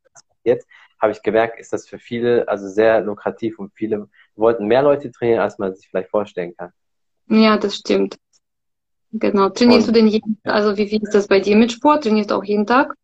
jetzt 0.44 0.66
habe 1.00 1.12
ich 1.12 1.22
gemerkt, 1.22 1.60
ist 1.60 1.72
das 1.72 1.86
für 1.86 1.98
viele 1.98 2.48
also 2.48 2.68
sehr 2.68 3.00
lukrativ 3.00 3.58
und 3.58 3.72
viele 3.74 4.08
wollten 4.34 4.66
mehr 4.66 4.82
Leute 4.82 5.10
trainieren, 5.12 5.40
als 5.40 5.58
man 5.58 5.74
sich 5.74 5.88
vielleicht 5.88 6.10
vorstellen 6.10 6.56
kann. 6.56 6.72
Ja, 7.28 7.56
das 7.56 7.76
stimmt. 7.76 8.16
Genau. 9.12 9.48
Trainierst 9.50 9.88
und, 9.88 9.96
du 9.96 10.00
denn 10.00 10.08
jeden, 10.08 10.40
also 10.44 10.76
wie 10.76 10.88
viel 10.88 11.02
ist 11.02 11.14
das 11.14 11.28
bei 11.28 11.40
dir 11.40 11.56
mit 11.56 11.72
Sport? 11.72 12.04
Trainierst 12.04 12.30
du 12.30 12.34
auch 12.34 12.44
jeden 12.44 12.66
Tag? 12.66 12.94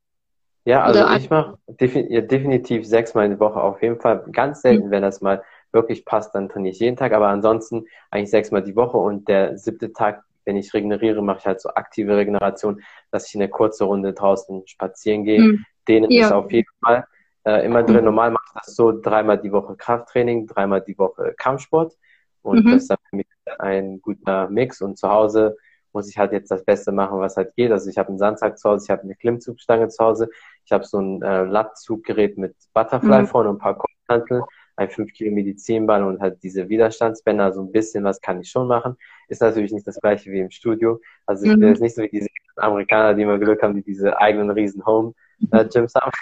Ja, 0.64 0.83
also 0.83 1.00
Oder 1.00 1.16
ich 1.16 1.28
mache 1.28 1.59
definitiv 1.68 2.87
sechsmal 2.87 3.26
in 3.26 3.33
die 3.33 3.40
Woche 3.40 3.61
auf 3.61 3.83
jeden 3.83 4.00
Fall. 4.00 4.25
Ganz 4.33 4.62
selten, 4.62 4.87
mhm. 4.87 4.90
wenn 4.90 5.02
das 5.02 5.21
mal 5.21 5.42
wirklich 5.73 6.04
passt, 6.04 6.35
dann 6.35 6.49
trainiere 6.49 6.73
ich 6.73 6.78
jeden 6.78 6.97
Tag, 6.97 7.12
aber 7.12 7.28
ansonsten 7.28 7.85
eigentlich 8.11 8.30
sechsmal 8.30 8.62
die 8.62 8.76
Woche 8.76 8.97
und 8.97 9.28
der 9.28 9.59
siebte 9.59 9.92
Tag 9.92 10.25
wenn 10.44 10.56
ich 10.56 10.72
regeneriere, 10.74 11.22
mache 11.22 11.38
ich 11.38 11.46
halt 11.46 11.60
so 11.60 11.70
aktive 11.70 12.16
Regeneration, 12.16 12.82
dass 13.10 13.28
ich 13.28 13.34
eine 13.34 13.48
kurze 13.48 13.84
Runde 13.84 14.12
draußen 14.12 14.66
spazieren 14.66 15.24
gehe. 15.24 15.40
Mhm. 15.40 15.64
Denen 15.88 16.10
ja. 16.10 16.26
ist 16.26 16.32
auf 16.32 16.50
jeden 16.50 16.68
Fall 16.84 17.06
äh, 17.44 17.64
immer 17.64 17.82
drin. 17.82 17.98
Mhm. 17.98 18.04
Normal 18.04 18.30
mache 18.32 18.44
ich 18.46 18.60
das 18.60 18.74
so 18.74 18.92
dreimal 18.92 19.38
die 19.38 19.52
Woche 19.52 19.76
Krafttraining, 19.76 20.46
dreimal 20.46 20.80
die 20.80 20.98
Woche 20.98 21.34
Kampfsport. 21.36 21.94
Und 22.42 22.64
mhm. 22.64 22.72
das 22.72 22.82
ist 22.82 22.90
dann 22.90 22.98
für 23.08 23.16
mich 23.16 23.26
ein 23.58 24.00
guter 24.00 24.48
Mix. 24.48 24.80
Und 24.80 24.98
zu 24.98 25.08
Hause 25.08 25.56
muss 25.92 26.08
ich 26.08 26.18
halt 26.18 26.32
jetzt 26.32 26.50
das 26.50 26.64
Beste 26.64 26.92
machen, 26.92 27.20
was 27.20 27.36
halt 27.36 27.54
geht. 27.54 27.70
Also 27.70 27.88
ich 27.88 27.98
habe 27.98 28.08
einen 28.08 28.18
Sandsack 28.18 28.58
zu 28.58 28.68
Hause, 28.68 28.84
ich 28.86 28.90
habe 28.90 29.02
eine 29.02 29.14
Klimmzugstange 29.14 29.88
zu 29.88 30.04
Hause, 30.04 30.28
ich 30.64 30.72
habe 30.72 30.84
so 30.84 30.98
ein 30.98 31.23
äh, 31.23 31.45
Latzuggerät 31.45 32.36
mit 32.36 32.54
Butterfly 32.75 33.23
mhm. 33.23 33.26
vorne 33.28 33.50
und 33.50 33.56
ein 33.56 33.60
paar 33.60 33.78
Kopfhanteln 33.78 34.42
ein 34.76 34.91
5 34.91 35.13
Kilo 35.13 35.32
Medizinball 35.32 36.02
und 36.02 36.21
halt 36.21 36.43
diese 36.43 36.69
Widerstandsbänder, 36.69 37.52
so 37.52 37.63
ein 37.63 37.73
bisschen 37.73 38.04
was 38.04 38.21
kann 38.21 38.41
ich 38.41 38.50
schon 38.50 38.67
machen. 38.67 38.97
Ist 39.28 39.41
natürlich 39.41 39.73
nicht 39.73 39.87
das 39.87 40.00
gleiche 40.00 40.30
wie 40.30 40.41
im 40.41 40.50
Studio. 40.50 41.00
Also 41.26 41.45
ich 41.45 41.52
mhm. 41.52 41.60
bin 41.60 41.69
jetzt 41.71 41.80
nicht 41.80 41.95
so 41.95 42.02
wie 42.02 42.08
diese 42.08 42.28
Amerikaner, 42.56 43.15
die 43.15 43.23
immer 43.23 43.39
Glück 43.39 43.63
haben, 43.63 43.75
die 43.75 43.82
diese 43.82 44.19
eigenen 44.19 44.50
riesen 44.50 44.84
Home-Gyms 44.84 45.95
haben. 45.95 46.13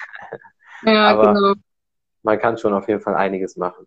Ja, 0.84 1.08
Aber 1.10 1.34
genau. 1.34 1.54
man 2.22 2.38
kann 2.38 2.58
schon 2.58 2.74
auf 2.74 2.88
jeden 2.88 3.00
Fall 3.00 3.14
einiges 3.14 3.56
machen. 3.56 3.86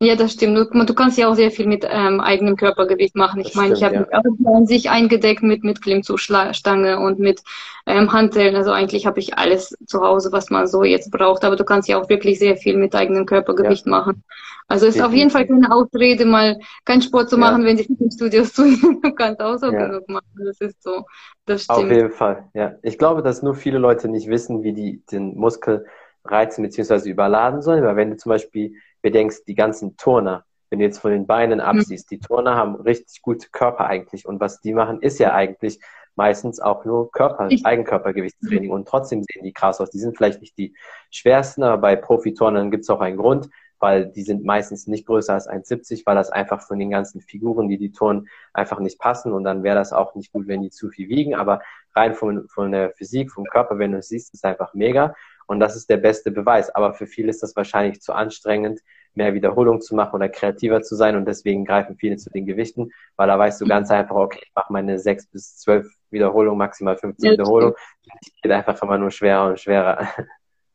Ja, 0.00 0.14
das 0.14 0.32
stimmt. 0.32 0.56
Du, 0.56 0.84
du 0.84 0.94
kannst 0.94 1.18
ja 1.18 1.28
auch 1.28 1.34
sehr 1.34 1.50
viel 1.50 1.66
mit 1.66 1.84
ähm, 1.88 2.20
eigenem 2.20 2.54
Körpergewicht 2.54 3.16
machen. 3.16 3.40
Ich 3.40 3.56
meine, 3.56 3.74
ich 3.74 3.82
habe 3.82 3.94
ja. 3.96 4.22
mich 4.22 4.46
an 4.46 4.66
sich 4.66 4.90
eingedeckt 4.90 5.42
mit, 5.42 5.64
mit 5.64 5.82
Klimmzugstange 5.82 7.00
und 7.00 7.18
mit 7.18 7.42
ähm, 7.84 8.12
Hanteln. 8.12 8.54
Also 8.54 8.70
eigentlich 8.70 9.06
habe 9.06 9.18
ich 9.18 9.36
alles 9.36 9.76
zu 9.86 10.00
Hause, 10.00 10.30
was 10.30 10.50
man 10.50 10.68
so 10.68 10.84
jetzt 10.84 11.10
braucht. 11.10 11.44
Aber 11.44 11.56
du 11.56 11.64
kannst 11.64 11.88
ja 11.88 12.00
auch 12.00 12.08
wirklich 12.08 12.38
sehr 12.38 12.56
viel 12.56 12.76
mit 12.76 12.94
eigenem 12.94 13.26
Körpergewicht 13.26 13.86
ja. 13.86 13.90
machen. 13.90 14.22
Also 14.68 14.86
ist 14.86 15.02
auf 15.02 15.12
jeden 15.12 15.30
Fall 15.30 15.46
keine 15.48 15.72
Ausrede, 15.72 16.26
mal 16.26 16.58
keinen 16.84 17.02
Sport 17.02 17.30
zu 17.30 17.38
machen, 17.38 17.62
ja. 17.62 17.68
wenn 17.68 17.76
die 17.78 17.84
Fitnessstudios 17.84 18.52
zu. 18.52 18.64
Du 19.02 19.14
kannst 19.14 19.40
auch 19.40 19.56
so 19.56 19.72
genug 19.72 20.08
machen. 20.08 20.26
Das 20.36 20.60
ist 20.60 20.80
so. 20.80 21.06
Das 21.44 21.64
stimmt. 21.64 21.78
Auf 21.78 21.90
jeden 21.90 22.10
Fall, 22.10 22.50
ja. 22.54 22.74
Ich 22.82 22.98
glaube, 22.98 23.22
dass 23.22 23.42
nur 23.42 23.54
viele 23.54 23.78
Leute 23.78 24.08
nicht 24.08 24.28
wissen, 24.28 24.62
wie 24.62 24.74
die 24.74 25.02
den 25.10 25.34
Muskel 25.36 25.86
reizen 26.24 26.62
bzw. 26.62 27.08
überladen 27.08 27.62
sollen. 27.62 27.82
Weil 27.82 27.96
wenn 27.96 28.10
du 28.10 28.16
zum 28.16 28.30
Beispiel 28.30 28.74
bedenkst, 29.02 29.46
die 29.46 29.54
ganzen 29.54 29.96
Turner, 29.96 30.44
wenn 30.70 30.78
du 30.78 30.84
jetzt 30.84 30.98
von 30.98 31.10
den 31.10 31.26
Beinen 31.26 31.58
mhm. 31.58 31.64
absiehst, 31.64 32.10
die 32.10 32.20
Turner 32.20 32.56
haben 32.56 32.76
richtig 32.76 33.22
gute 33.22 33.48
Körper 33.50 33.86
eigentlich. 33.86 34.26
Und 34.26 34.40
was 34.40 34.60
die 34.60 34.72
machen, 34.72 35.00
ist 35.00 35.18
ja 35.18 35.34
eigentlich 35.34 35.80
meistens 36.18 36.60
auch 36.60 36.84
nur 36.84 37.10
Körper, 37.12 37.48
Eigenkörpergewichtstraining. 37.64 38.70
Und 38.70 38.88
trotzdem 38.88 39.22
sehen 39.22 39.44
die 39.44 39.52
krass 39.52 39.80
aus. 39.80 39.90
Die 39.90 40.00
sind 40.00 40.16
vielleicht 40.16 40.40
nicht 40.40 40.58
die 40.58 40.74
schwersten, 41.10 41.62
aber 41.62 41.80
bei 41.80 41.96
Profiturnern 41.96 42.70
gibt 42.70 42.82
es 42.82 42.90
auch 42.90 43.00
einen 43.00 43.16
Grund, 43.16 43.48
weil 43.78 44.06
die 44.06 44.22
sind 44.22 44.44
meistens 44.44 44.88
nicht 44.88 45.06
größer 45.06 45.34
als 45.34 45.48
1,70, 45.48 46.04
weil 46.04 46.16
das 46.16 46.30
einfach 46.30 46.60
von 46.60 46.78
den 46.78 46.90
ganzen 46.90 47.20
Figuren, 47.20 47.68
die 47.68 47.78
die 47.78 47.92
turnen, 47.92 48.28
einfach 48.52 48.80
nicht 48.80 48.98
passen. 48.98 49.32
Und 49.32 49.44
dann 49.44 49.62
wäre 49.62 49.76
das 49.76 49.92
auch 49.92 50.16
nicht 50.16 50.32
gut, 50.32 50.48
wenn 50.48 50.62
die 50.62 50.70
zu 50.70 50.90
viel 50.90 51.08
wiegen. 51.08 51.36
Aber 51.36 51.60
rein 51.94 52.14
von, 52.14 52.48
von 52.48 52.72
der 52.72 52.90
Physik, 52.90 53.30
vom 53.30 53.44
Körper, 53.44 53.78
wenn 53.78 53.92
du 53.92 53.98
es 53.98 54.08
siehst, 54.08 54.34
ist 54.34 54.44
einfach 54.44 54.74
mega. 54.74 55.14
Und 55.48 55.60
das 55.60 55.74
ist 55.74 55.88
der 55.90 55.96
beste 55.96 56.30
Beweis. 56.30 56.70
Aber 56.70 56.94
für 56.94 57.06
viele 57.06 57.30
ist 57.30 57.42
das 57.42 57.56
wahrscheinlich 57.56 58.00
zu 58.00 58.12
anstrengend, 58.12 58.80
mehr 59.14 59.34
Wiederholung 59.34 59.80
zu 59.80 59.94
machen 59.94 60.14
oder 60.14 60.28
kreativer 60.28 60.82
zu 60.82 60.94
sein. 60.94 61.16
Und 61.16 61.26
deswegen 61.26 61.64
greifen 61.64 61.96
viele 61.96 62.16
zu 62.16 62.30
den 62.30 62.46
Gewichten, 62.46 62.90
weil 63.16 63.28
da 63.28 63.38
weißt 63.38 63.60
du 63.60 63.66
ganz 63.66 63.90
einfach, 63.90 64.14
okay, 64.14 64.40
ich 64.44 64.52
mache 64.54 64.72
meine 64.72 64.98
sechs 64.98 65.26
bis 65.26 65.56
zwölf 65.56 65.90
Wiederholungen, 66.10 66.58
maximal 66.58 66.96
15 66.96 67.26
ja, 67.26 67.32
Wiederholungen. 67.32 67.74
Die 68.04 68.32
geht 68.42 68.52
einfach 68.52 68.80
immer 68.82 68.98
nur 68.98 69.10
schwerer 69.10 69.48
und 69.48 69.58
schwerer. 69.58 70.06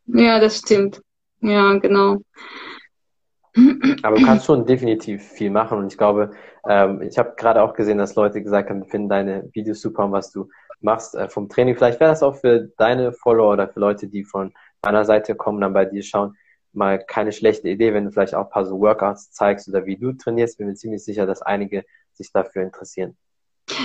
Ja, 0.05 0.39
das 0.39 0.57
stimmt. 0.57 1.01
Ja, 1.39 1.77
genau. 1.77 2.17
Aber 4.01 4.17
du 4.17 4.25
kannst 4.25 4.45
schon 4.45 4.65
definitiv 4.65 5.23
viel 5.23 5.51
machen 5.51 5.77
und 5.77 5.91
ich 5.91 5.97
glaube, 5.97 6.31
ähm, 6.67 7.01
ich 7.03 7.17
habe 7.19 7.35
gerade 7.37 7.61
auch 7.61 7.73
gesehen, 7.73 7.99
dass 7.99 8.15
Leute 8.15 8.41
gesagt 8.41 8.69
haben, 8.69 8.85
finden 8.85 9.09
deine 9.09 9.49
Videos 9.53 9.81
super 9.81 10.05
und 10.05 10.11
was 10.11 10.31
du 10.31 10.49
machst 10.83 11.15
äh, 11.15 11.29
vom 11.29 11.49
Training. 11.49 11.75
Vielleicht 11.75 11.99
wäre 11.99 12.11
das 12.11 12.23
auch 12.23 12.35
für 12.35 12.69
deine 12.77 13.13
Follower 13.13 13.53
oder 13.53 13.67
für 13.67 13.79
Leute, 13.79 14.07
die 14.07 14.23
von 14.23 14.53
meiner 14.83 15.05
Seite 15.05 15.35
kommen, 15.35 15.61
dann 15.61 15.73
bei 15.73 15.85
dir 15.85 16.03
schauen, 16.03 16.35
mal 16.73 17.03
keine 17.03 17.31
schlechte 17.31 17.69
Idee, 17.69 17.93
wenn 17.93 18.05
du 18.05 18.11
vielleicht 18.11 18.35
auch 18.35 18.45
ein 18.45 18.51
paar 18.51 18.65
so 18.65 18.79
Workouts 18.79 19.31
zeigst 19.31 19.67
oder 19.69 19.85
wie 19.85 19.97
du 19.97 20.13
trainierst. 20.13 20.57
Bin 20.57 20.67
mir 20.67 20.75
ziemlich 20.75 21.03
sicher, 21.03 21.25
dass 21.25 21.41
einige 21.41 21.85
sich 22.13 22.31
dafür 22.31 22.63
interessieren. 22.63 23.15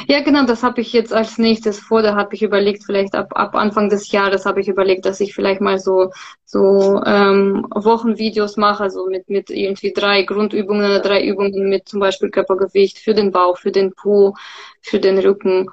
Ja, 0.09 0.21
genau, 0.23 0.45
das 0.45 0.63
habe 0.65 0.81
ich 0.81 0.93
jetzt 0.93 1.13
als 1.13 1.39
nächstes 1.39 1.79
vor. 1.79 2.03
Da 2.03 2.17
habe 2.17 2.35
ich 2.35 2.43
überlegt, 2.43 2.85
vielleicht 2.85 3.15
ab, 3.15 3.29
ab 3.35 3.55
Anfang 3.55 3.89
des 3.89 4.11
Jahres 4.11 4.45
habe 4.45 4.61
ich 4.61 4.69
überlegt, 4.69 5.05
dass 5.05 5.21
ich 5.21 5.35
vielleicht 5.35 5.61
mal 5.61 5.79
so 5.79 6.11
so 6.45 7.01
ähm, 7.07 7.67
Wochenvideos 7.71 8.57
mache, 8.57 8.91
so 8.91 9.07
mit 9.07 9.31
mit 9.31 9.51
irgendwie 9.51 9.93
drei 9.93 10.23
Grundübungen 10.23 10.85
oder 10.85 11.01
drei 11.01 11.25
Übungen 11.25 11.69
mit 11.69 11.89
zum 11.89 12.01
Beispiel 12.01 12.31
Körpergewicht 12.31 12.99
für 12.99 13.15
den 13.15 13.31
Bauch, 13.31 13.59
für 13.59 13.71
den 13.71 13.93
Po, 13.93 14.35
für 14.83 14.99
den 14.99 15.19
Rücken. 15.19 15.69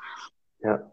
Ja. 0.60 0.92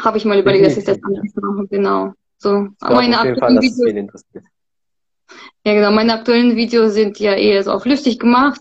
Habe 0.00 0.18
ich 0.18 0.24
mal 0.24 0.38
überlegt, 0.38 0.66
dass 0.66 0.76
ich 0.76 0.84
das 0.84 0.98
anders 1.02 1.34
mache, 1.34 1.66
genau. 1.68 2.12
So. 2.38 2.68
Ich 2.70 2.78
glaub, 2.78 2.94
meine 2.94 3.18
auf 3.18 3.24
jeden 3.24 3.38
Fall, 3.38 3.60
Videos, 3.60 3.90
interessiert. 3.90 4.44
Ja, 5.66 5.72
genau. 5.72 5.92
Meine 5.92 6.12
aktuellen 6.12 6.56
Videos 6.56 6.92
sind 6.92 7.18
ja 7.18 7.32
eher 7.34 7.62
so 7.62 7.72
auf 7.72 7.86
lustig 7.86 8.18
gemacht. 8.18 8.60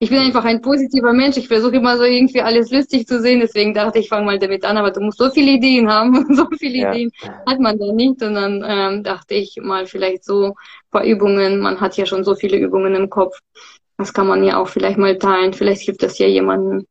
Ich 0.00 0.10
bin 0.10 0.18
einfach 0.18 0.44
ein 0.44 0.60
positiver 0.60 1.12
Mensch. 1.12 1.38
Ich 1.38 1.48
versuche 1.48 1.76
immer 1.76 1.96
so 1.96 2.04
irgendwie 2.04 2.42
alles 2.42 2.70
lustig 2.70 3.06
zu 3.06 3.20
sehen. 3.20 3.40
Deswegen 3.40 3.72
dachte 3.72 3.98
ich, 3.98 4.08
fange 4.08 4.26
mal 4.26 4.38
damit 4.38 4.64
an. 4.64 4.76
Aber 4.76 4.90
du 4.90 5.00
musst 5.00 5.18
so 5.18 5.30
viele 5.30 5.52
Ideen 5.52 5.90
haben. 5.90 6.26
so 6.34 6.46
viele 6.58 6.78
ja. 6.78 6.90
Ideen 6.90 7.10
hat 7.46 7.58
man 7.58 7.78
da 7.78 7.92
nicht. 7.92 8.22
Und 8.22 8.34
dann 8.34 8.62
ähm, 8.66 9.02
dachte 9.02 9.34
ich 9.34 9.56
mal 9.62 9.86
vielleicht 9.86 10.24
so 10.24 10.48
ein 10.48 10.52
paar 10.90 11.04
Übungen. 11.04 11.60
Man 11.60 11.80
hat 11.80 11.96
ja 11.96 12.04
schon 12.04 12.24
so 12.24 12.34
viele 12.34 12.58
Übungen 12.58 12.94
im 12.94 13.08
Kopf. 13.08 13.38
Das 13.96 14.12
kann 14.12 14.26
man 14.26 14.44
ja 14.44 14.58
auch 14.58 14.68
vielleicht 14.68 14.98
mal 14.98 15.16
teilen. 15.16 15.54
Vielleicht 15.54 15.82
hilft 15.82 16.02
das 16.02 16.18
ja 16.18 16.26
jemandem. 16.26 16.86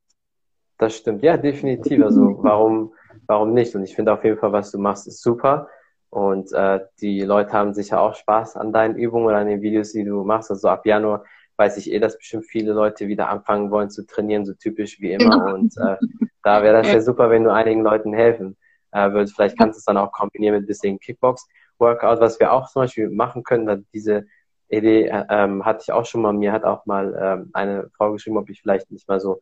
Das 0.80 0.97
stimmt. 0.97 1.21
Ja, 1.21 1.38
definitiv. 1.38 2.04
Also 2.04 2.39
warum, 2.41 2.93
warum 3.32 3.54
nicht? 3.54 3.74
Und 3.76 3.84
ich 3.84 3.96
finde 3.96 4.12
auf 4.12 4.26
jeden 4.26 4.38
Fall, 4.38 4.52
was 4.52 4.72
du 4.72 4.78
machst, 4.78 5.08
ist 5.08 5.22
super. 5.22 5.70
Und 6.10 6.52
äh, 6.52 6.82
die 7.00 7.22
Leute 7.22 7.54
haben 7.54 7.74
sicher 7.74 8.02
auch 8.02 8.13
Spaß 8.13 8.58
an 8.58 8.74
deinen 8.74 8.96
Übungen 8.98 9.26
oder 9.26 9.38
an 9.38 9.48
den 9.48 9.62
Videos, 9.62 9.94
die 9.94 10.04
du 10.04 10.26
machst. 10.26 10.52
Also 10.52 10.67
ab 10.67 10.86
Januar 10.86 11.24
weiß 11.56 11.78
ich 11.78 11.89
eh, 11.91 12.00
dass 12.00 12.17
bestimmt 12.17 12.46
viele 12.46 12.74
Leute 12.74 13.08
wieder 13.08 13.30
anfangen 13.30 13.72
wollen 13.72 13.89
zu 13.89 14.06
trainieren, 14.06 14.46
so 14.46 14.54
typisch 14.54 15.00
wie 15.00 15.13
immer. 15.13 15.39
Genau. 15.39 15.54
Und 15.54 15.74
äh, 15.78 15.96
da 16.44 16.62
wäre 16.62 16.82
das 16.82 16.91
ja. 16.91 17.00
super, 17.00 17.30
wenn 17.30 17.46
du 17.46 17.54
einigen 17.54 17.84
Leuten 17.84 18.13
helfen 18.13 18.58
äh, 18.91 19.10
würdest. 19.12 19.36
Vielleicht 19.36 19.58
kannst 19.58 19.78
du 19.78 19.80
es 19.80 19.86
dann 19.86 19.98
auch 19.98 20.12
kombinieren 20.12 20.56
mit 20.56 20.63
ein 20.63 20.67
bisschen 20.67 21.00
Kickbox-Workout, 21.00 22.20
was 22.20 22.38
wir 22.38 22.52
auch 22.52 22.70
zum 22.70 22.82
Beispiel 22.82 23.10
machen 23.10 23.44
können. 23.44 23.88
Diese 23.94 24.26
Idee 24.67 25.06
äh, 25.06 25.24
ähm, 25.30 25.63
hatte 25.63 25.84
ich 25.84 25.94
auch 25.94 26.06
schon 26.06 26.22
mal. 26.22 26.34
Mir 26.34 26.52
hat 26.52 26.65
auch 26.65 26.86
mal 26.86 27.17
ähm, 27.17 27.50
eine 27.54 27.89
Frau 27.96 28.12
geschrieben, 28.12 28.38
ob 28.38 28.50
ich 28.50 28.60
vielleicht 28.62 28.91
nicht 28.91 29.08
mal 29.08 29.22
so 29.22 29.39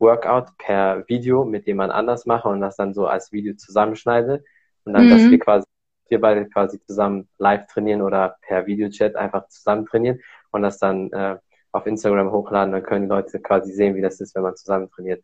Workout 0.00 0.56
per 0.58 1.04
Video 1.08 1.44
mit 1.44 1.66
jemand 1.66 1.92
anders 1.92 2.26
mache 2.26 2.48
und 2.48 2.60
das 2.60 2.76
dann 2.76 2.94
so 2.94 3.06
als 3.06 3.32
Video 3.32 3.54
zusammenschneide. 3.54 4.42
Und 4.84 4.94
dann, 4.94 5.06
mhm. 5.06 5.10
dass 5.10 5.30
wir 5.30 5.38
quasi, 5.38 5.66
wir 6.08 6.20
beide 6.20 6.48
quasi 6.48 6.80
zusammen 6.80 7.28
live 7.38 7.66
trainieren 7.66 8.02
oder 8.02 8.36
per 8.42 8.66
Videochat 8.66 9.14
einfach 9.14 9.46
zusammen 9.48 9.86
trainieren 9.86 10.20
und 10.50 10.62
das 10.62 10.78
dann 10.78 11.12
äh, 11.12 11.36
auf 11.72 11.86
Instagram 11.86 12.32
hochladen. 12.32 12.72
Dann 12.72 12.82
können 12.82 13.02
die 13.02 13.10
Leute 13.10 13.38
quasi 13.40 13.72
sehen, 13.72 13.94
wie 13.94 14.02
das 14.02 14.20
ist, 14.20 14.34
wenn 14.34 14.42
man 14.42 14.56
zusammen 14.56 14.90
trainiert. 14.90 15.22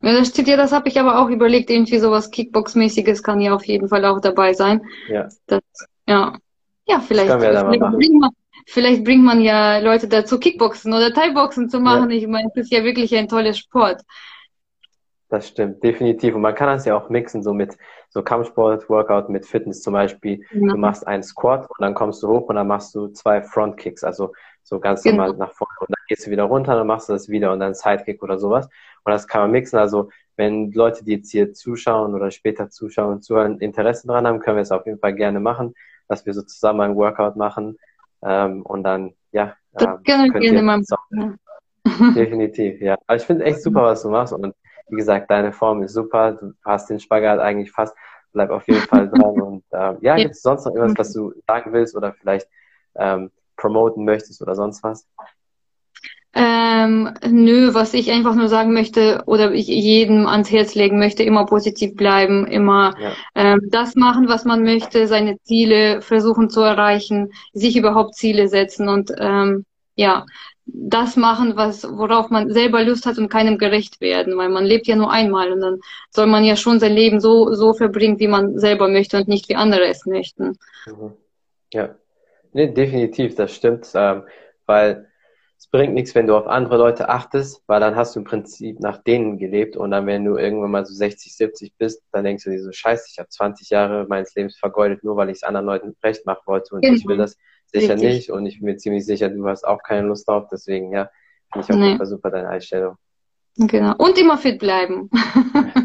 Ja, 0.00 0.12
das 0.12 0.28
stimmt 0.28 0.48
ja, 0.48 0.56
das 0.56 0.72
habe 0.72 0.88
ich 0.88 1.00
aber 1.00 1.20
auch 1.20 1.28
überlegt, 1.28 1.70
irgendwie 1.70 1.98
sowas 1.98 2.30
Kickbox-mäßiges 2.30 3.22
kann 3.22 3.40
ja 3.40 3.52
auf 3.54 3.64
jeden 3.64 3.88
Fall 3.88 4.04
auch 4.04 4.20
dabei 4.20 4.52
sein. 4.52 4.82
Ja. 5.08 5.28
Das, 5.46 5.60
ja. 6.06 6.34
Ja, 6.86 7.00
vielleicht, 7.00 7.30
vielleicht 7.30 7.66
bringt, 7.66 8.20
man, 8.20 8.30
vielleicht, 8.68 9.04
bringt 9.04 9.24
man, 9.24 9.40
ja 9.40 9.78
Leute 9.78 10.08
dazu, 10.08 10.38
Kickboxen 10.38 10.92
oder 10.92 11.12
Thai-Boxen 11.12 11.68
zu 11.68 11.80
machen. 11.80 12.10
Ja. 12.10 12.16
Ich 12.16 12.26
meine, 12.26 12.50
das 12.54 12.64
ist 12.64 12.72
ja 12.72 12.84
wirklich 12.84 13.14
ein 13.16 13.28
toller 13.28 13.54
Sport. 13.54 14.02
Das 15.30 15.48
stimmt, 15.48 15.82
definitiv. 15.82 16.34
Und 16.34 16.42
man 16.42 16.54
kann 16.54 16.68
das 16.68 16.84
ja 16.84 16.96
auch 16.96 17.10
mixen, 17.10 17.42
so 17.42 17.52
mit 17.52 17.76
so 18.08 18.22
Kampfsport, 18.22 18.88
Workout 18.88 19.28
mit 19.28 19.44
Fitness 19.44 19.82
zum 19.82 19.92
Beispiel. 19.92 20.42
Ja. 20.52 20.72
Du 20.72 20.76
machst 20.76 21.06
einen 21.06 21.22
Squat 21.22 21.68
und 21.68 21.80
dann 21.80 21.94
kommst 21.94 22.22
du 22.22 22.28
hoch 22.28 22.48
und 22.48 22.56
dann 22.56 22.66
machst 22.66 22.94
du 22.94 23.08
zwei 23.08 23.42
Frontkicks, 23.42 24.04
also 24.04 24.32
so 24.62 24.80
ganz 24.80 25.02
genau. 25.02 25.24
normal 25.24 25.36
nach 25.38 25.52
vorne. 25.52 25.74
Und 25.80 25.90
dann 25.90 26.04
gehst 26.08 26.26
du 26.26 26.30
wieder 26.30 26.44
runter, 26.44 26.74
dann 26.74 26.86
machst 26.86 27.08
du 27.08 27.12
das 27.12 27.28
wieder 27.28 27.52
und 27.52 27.60
dann 27.60 27.74
Sidekick 27.74 28.22
oder 28.22 28.38
sowas. 28.38 28.66
Und 29.04 29.12
das 29.12 29.26
kann 29.26 29.42
man 29.42 29.50
mixen. 29.50 29.78
Also 29.78 30.10
wenn 30.36 30.72
Leute, 30.72 31.04
die 31.04 31.12
jetzt 31.12 31.30
hier 31.30 31.52
zuschauen 31.52 32.14
oder 32.14 32.30
später 32.30 32.70
zuschauen 32.70 33.14
und 33.14 33.24
zuhören, 33.24 33.58
Interesse 33.60 34.06
dran 34.06 34.26
haben, 34.26 34.40
können 34.40 34.56
wir 34.56 34.62
es 34.62 34.72
auf 34.72 34.86
jeden 34.86 34.98
Fall 34.98 35.14
gerne 35.14 35.40
machen, 35.40 35.74
dass 36.06 36.24
wir 36.24 36.32
so 36.32 36.42
zusammen 36.42 36.80
ein 36.80 36.96
Workout 36.96 37.36
machen. 37.36 37.78
Ähm, 38.22 38.62
und 38.62 38.82
dann, 38.82 39.14
ja, 39.32 39.54
das 39.72 39.84
ähm, 39.84 40.02
können 40.04 40.34
wir 40.34 40.40
gerne 40.40 40.62
mal 40.62 40.82
machen. 40.88 41.38
Definitiv, 42.14 42.80
ja. 42.80 42.96
Aber 43.06 43.16
ich 43.16 43.22
finde 43.22 43.44
echt 43.44 43.62
super, 43.62 43.82
was 43.82 44.02
du 44.02 44.10
machst. 44.10 44.32
Und 44.32 44.54
wie 44.88 44.96
gesagt, 44.96 45.30
deine 45.30 45.52
Form 45.52 45.82
ist 45.82 45.94
super. 45.94 46.32
Du 46.32 46.52
hast 46.64 46.90
den 46.90 47.00
Spagat 47.00 47.40
eigentlich 47.40 47.70
fast. 47.70 47.94
Bleib 48.32 48.50
auf 48.50 48.66
jeden 48.68 48.82
Fall 48.82 49.08
dran. 49.08 49.20
Und 49.40 49.64
ähm, 49.72 49.98
ja, 50.00 50.16
gibt 50.16 50.32
es 50.32 50.42
sonst 50.42 50.66
noch 50.66 50.74
irgendwas, 50.74 51.08
was 51.08 51.12
du 51.14 51.32
sagen 51.46 51.72
willst 51.72 51.96
oder 51.96 52.12
vielleicht 52.12 52.48
ähm, 52.96 53.30
promoten 53.56 54.04
möchtest 54.04 54.42
oder 54.42 54.54
sonst 54.54 54.82
was? 54.82 55.06
Ähm, 56.58 57.14
nö, 57.30 57.74
was 57.74 57.94
ich 57.94 58.10
einfach 58.10 58.34
nur 58.34 58.48
sagen 58.48 58.72
möchte 58.72 59.22
oder 59.26 59.52
ich 59.52 59.68
jedem 59.68 60.26
ans 60.26 60.50
Herz 60.50 60.74
legen 60.74 60.98
möchte, 60.98 61.22
immer 61.22 61.46
positiv 61.46 61.94
bleiben, 61.94 62.46
immer 62.46 62.94
ja. 63.00 63.12
ähm, 63.34 63.60
das 63.70 63.94
machen, 63.94 64.28
was 64.28 64.44
man 64.44 64.62
möchte, 64.62 65.06
seine 65.06 65.38
Ziele 65.42 66.02
versuchen 66.02 66.50
zu 66.50 66.60
erreichen, 66.60 67.32
sich 67.52 67.76
überhaupt 67.76 68.14
Ziele 68.14 68.48
setzen 68.48 68.88
und 68.88 69.12
ähm, 69.18 69.64
ja, 69.94 70.26
das 70.66 71.16
machen, 71.16 71.56
was, 71.56 71.84
worauf 71.84 72.30
man 72.30 72.50
selber 72.50 72.82
Lust 72.82 73.06
hat 73.06 73.18
und 73.18 73.28
keinem 73.28 73.58
gerecht 73.58 74.00
werden, 74.00 74.36
weil 74.36 74.48
man 74.48 74.64
lebt 74.64 74.86
ja 74.86 74.96
nur 74.96 75.10
einmal 75.10 75.52
und 75.52 75.60
dann 75.60 75.80
soll 76.10 76.26
man 76.26 76.44
ja 76.44 76.56
schon 76.56 76.80
sein 76.80 76.92
Leben 76.92 77.20
so, 77.20 77.54
so 77.54 77.72
verbringen, 77.72 78.18
wie 78.18 78.28
man 78.28 78.58
selber 78.58 78.88
möchte 78.88 79.16
und 79.16 79.28
nicht 79.28 79.48
wie 79.48 79.56
andere 79.56 79.86
es 79.86 80.06
möchten. 80.06 80.58
Mhm. 80.86 81.12
Ja, 81.72 81.94
nee, 82.52 82.68
definitiv, 82.68 83.34
das 83.34 83.54
stimmt, 83.54 83.88
ähm, 83.94 84.22
weil 84.66 85.07
es 85.58 85.66
bringt 85.66 85.92
nichts, 85.92 86.14
wenn 86.14 86.28
du 86.28 86.36
auf 86.36 86.46
andere 86.46 86.76
Leute 86.76 87.08
achtest, 87.08 87.64
weil 87.66 87.80
dann 87.80 87.96
hast 87.96 88.14
du 88.14 88.20
im 88.20 88.24
Prinzip 88.24 88.78
nach 88.78 88.98
denen 88.98 89.38
gelebt 89.38 89.76
und 89.76 89.90
dann, 89.90 90.06
wenn 90.06 90.24
du 90.24 90.36
irgendwann 90.36 90.70
mal 90.70 90.86
so 90.86 90.94
60, 90.94 91.36
70 91.36 91.72
bist, 91.76 92.02
dann 92.12 92.24
denkst 92.24 92.44
du 92.44 92.50
dir 92.50 92.62
so, 92.62 92.70
scheiße, 92.70 93.08
ich 93.10 93.18
habe 93.18 93.28
20 93.28 93.70
Jahre 93.70 94.06
meines 94.08 94.34
Lebens 94.36 94.56
vergeudet, 94.56 95.02
nur 95.02 95.16
weil 95.16 95.30
ich 95.30 95.38
es 95.38 95.42
anderen 95.42 95.66
Leuten 95.66 95.96
recht 96.02 96.24
machen 96.26 96.42
wollte 96.46 96.76
und 96.76 96.82
genau. 96.82 96.94
ich 96.94 97.06
will 97.06 97.16
das 97.16 97.36
sicher 97.66 97.94
Richtig. 97.94 98.08
nicht 98.08 98.30
und 98.30 98.46
ich 98.46 98.60
bin 98.60 98.66
mir 98.66 98.76
ziemlich 98.76 99.04
sicher, 99.04 99.28
du 99.30 99.48
hast 99.48 99.66
auch 99.66 99.82
keine 99.82 100.06
Lust 100.06 100.28
drauf, 100.28 100.46
deswegen, 100.50 100.92
ja, 100.92 101.10
finde 101.52 101.66
ich 101.66 101.74
auf 101.74 101.80
jeden 101.80 101.98
Fall 101.98 102.06
super 102.06 102.30
deine 102.30 102.48
Einstellung. 102.48 102.96
Genau. 103.56 103.94
Und 103.98 104.16
immer 104.16 104.38
fit 104.38 104.60
bleiben. 104.60 105.10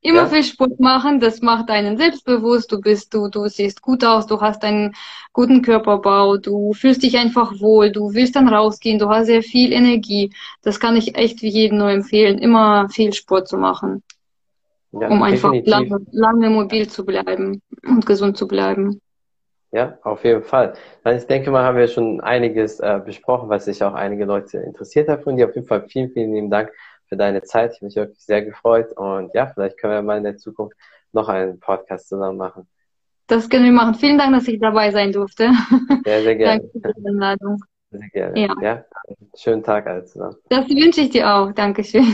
immer 0.00 0.22
ja. 0.22 0.26
viel 0.26 0.44
Sport 0.44 0.78
machen, 0.78 1.20
das 1.20 1.42
macht 1.42 1.70
einen 1.70 1.96
selbstbewusst, 1.96 2.70
du 2.70 2.80
bist, 2.80 3.12
du, 3.12 3.28
du 3.28 3.48
siehst 3.48 3.82
gut 3.82 4.04
aus, 4.04 4.26
du 4.26 4.40
hast 4.40 4.62
einen 4.62 4.94
guten 5.32 5.62
Körperbau, 5.62 6.36
du 6.36 6.72
fühlst 6.72 7.02
dich 7.02 7.18
einfach 7.18 7.60
wohl, 7.60 7.90
du 7.90 8.14
willst 8.14 8.36
dann 8.36 8.48
rausgehen, 8.48 8.98
du 8.98 9.08
hast 9.08 9.26
sehr 9.26 9.42
viel 9.42 9.72
Energie. 9.72 10.32
Das 10.62 10.78
kann 10.78 10.96
ich 10.96 11.16
echt 11.16 11.42
jedem 11.42 11.78
nur 11.78 11.90
empfehlen, 11.90 12.38
immer 12.38 12.88
viel 12.88 13.12
Sport 13.12 13.48
zu 13.48 13.58
machen. 13.58 14.02
Ja, 14.92 15.08
um 15.08 15.22
einfach 15.22 15.52
lange, 15.64 16.00
lange 16.12 16.48
mobil 16.48 16.88
zu 16.88 17.04
bleiben 17.04 17.60
und 17.86 18.06
gesund 18.06 18.38
zu 18.38 18.48
bleiben. 18.48 19.00
Ja, 19.70 19.98
auf 20.02 20.24
jeden 20.24 20.42
Fall. 20.42 20.72
Ich 21.04 21.26
denke 21.26 21.50
mal, 21.50 21.62
haben 21.62 21.76
wir 21.76 21.88
schon 21.88 22.22
einiges 22.22 22.80
äh, 22.80 23.00
besprochen, 23.04 23.50
was 23.50 23.66
sich 23.66 23.84
auch 23.84 23.92
einige 23.92 24.24
Leute 24.24 24.58
interessiert 24.58 25.08
hat 25.10 25.24
von 25.24 25.36
dir. 25.36 25.46
Auf 25.46 25.54
jeden 25.54 25.66
Fall 25.66 25.86
vielen, 25.88 26.10
vielen 26.10 26.32
lieben 26.32 26.50
Dank 26.50 26.72
für 27.08 27.16
deine 27.16 27.42
Zeit. 27.42 27.72
Ich 27.72 27.76
habe 27.78 27.86
mich 27.86 27.96
wirklich 27.96 28.24
sehr 28.24 28.44
gefreut 28.44 28.92
und 28.96 29.34
ja, 29.34 29.46
vielleicht 29.46 29.78
können 29.78 29.94
wir 29.94 30.02
mal 30.02 30.18
in 30.18 30.24
der 30.24 30.36
Zukunft 30.36 30.76
noch 31.12 31.28
einen 31.28 31.58
Podcast 31.58 32.08
zusammen 32.08 32.38
machen. 32.38 32.68
Das 33.26 33.48
können 33.48 33.64
wir 33.64 33.72
machen. 33.72 33.94
Vielen 33.94 34.18
Dank, 34.18 34.34
dass 34.34 34.48
ich 34.48 34.58
dabei 34.58 34.90
sein 34.90 35.12
durfte. 35.12 35.50
Sehr, 36.04 36.22
sehr 36.22 36.36
gerne. 36.36 36.60
Danke 36.72 36.80
für 36.80 36.94
die 36.94 37.08
Einladung. 37.08 37.64
Sehr 37.90 38.08
gerne. 38.10 38.40
Ja. 38.40 38.54
ja. 38.60 38.84
Schönen 39.36 39.62
Tag 39.62 39.86
alle 39.86 40.04
zusammen. 40.04 40.36
Das 40.48 40.68
wünsche 40.68 41.02
ich 41.02 41.10
dir 41.10 41.30
auch. 41.30 41.52
Dankeschön. 41.52 42.06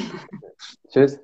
Tschüss. 0.88 1.20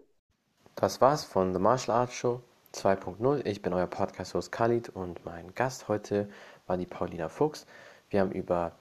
Das 0.76 1.00
war's 1.00 1.24
von 1.24 1.52
The 1.52 1.58
Martial 1.58 1.96
Arts 1.96 2.14
Show 2.14 2.40
2.0. 2.74 3.44
Ich 3.46 3.62
bin 3.62 3.72
euer 3.72 3.86
Podcast-Host 3.86 4.52
Khalid 4.52 4.88
und 4.90 5.24
mein 5.24 5.54
Gast 5.54 5.88
heute 5.88 6.28
war 6.66 6.76
die 6.76 6.86
Paulina 6.86 7.28
Fuchs. 7.28 7.66
Wir 8.10 8.20
haben 8.20 8.32
über 8.32 8.72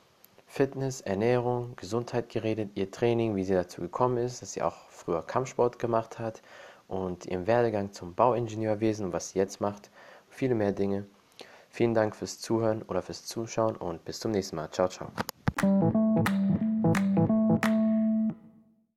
Fitness, 0.52 1.02
Ernährung, 1.02 1.76
Gesundheit 1.76 2.28
geredet, 2.28 2.72
ihr 2.74 2.90
Training, 2.90 3.36
wie 3.36 3.44
sie 3.44 3.54
dazu 3.54 3.82
gekommen 3.82 4.18
ist, 4.18 4.42
dass 4.42 4.54
sie 4.54 4.64
auch 4.64 4.90
früher 4.90 5.22
Kampfsport 5.22 5.78
gemacht 5.78 6.18
hat 6.18 6.42
und 6.88 7.28
ihren 7.28 7.46
Werdegang 7.46 7.94
zum 7.94 8.16
Bauingenieurwesen 8.16 9.06
und 9.06 9.14
was 9.14 9.30
sie 9.30 9.40
jetzt 9.40 9.62
macht, 9.62 9.92
viele 10.28 10.56
mehr 10.56 10.72
Dinge. 10.72 11.06
Vielen 11.70 11.94
Dank 11.94 12.16
fürs 12.16 12.40
Zuhören 12.40 12.82
oder 12.82 13.04
fürs 13.04 13.26
Zuschauen 13.26 13.76
und 13.76 14.04
bis 14.06 14.20
zum 14.20 14.32
nächsten 14.32 14.56
Mal. 14.56 14.72
Ciao, 14.72 14.90
ciao. 14.90 15.12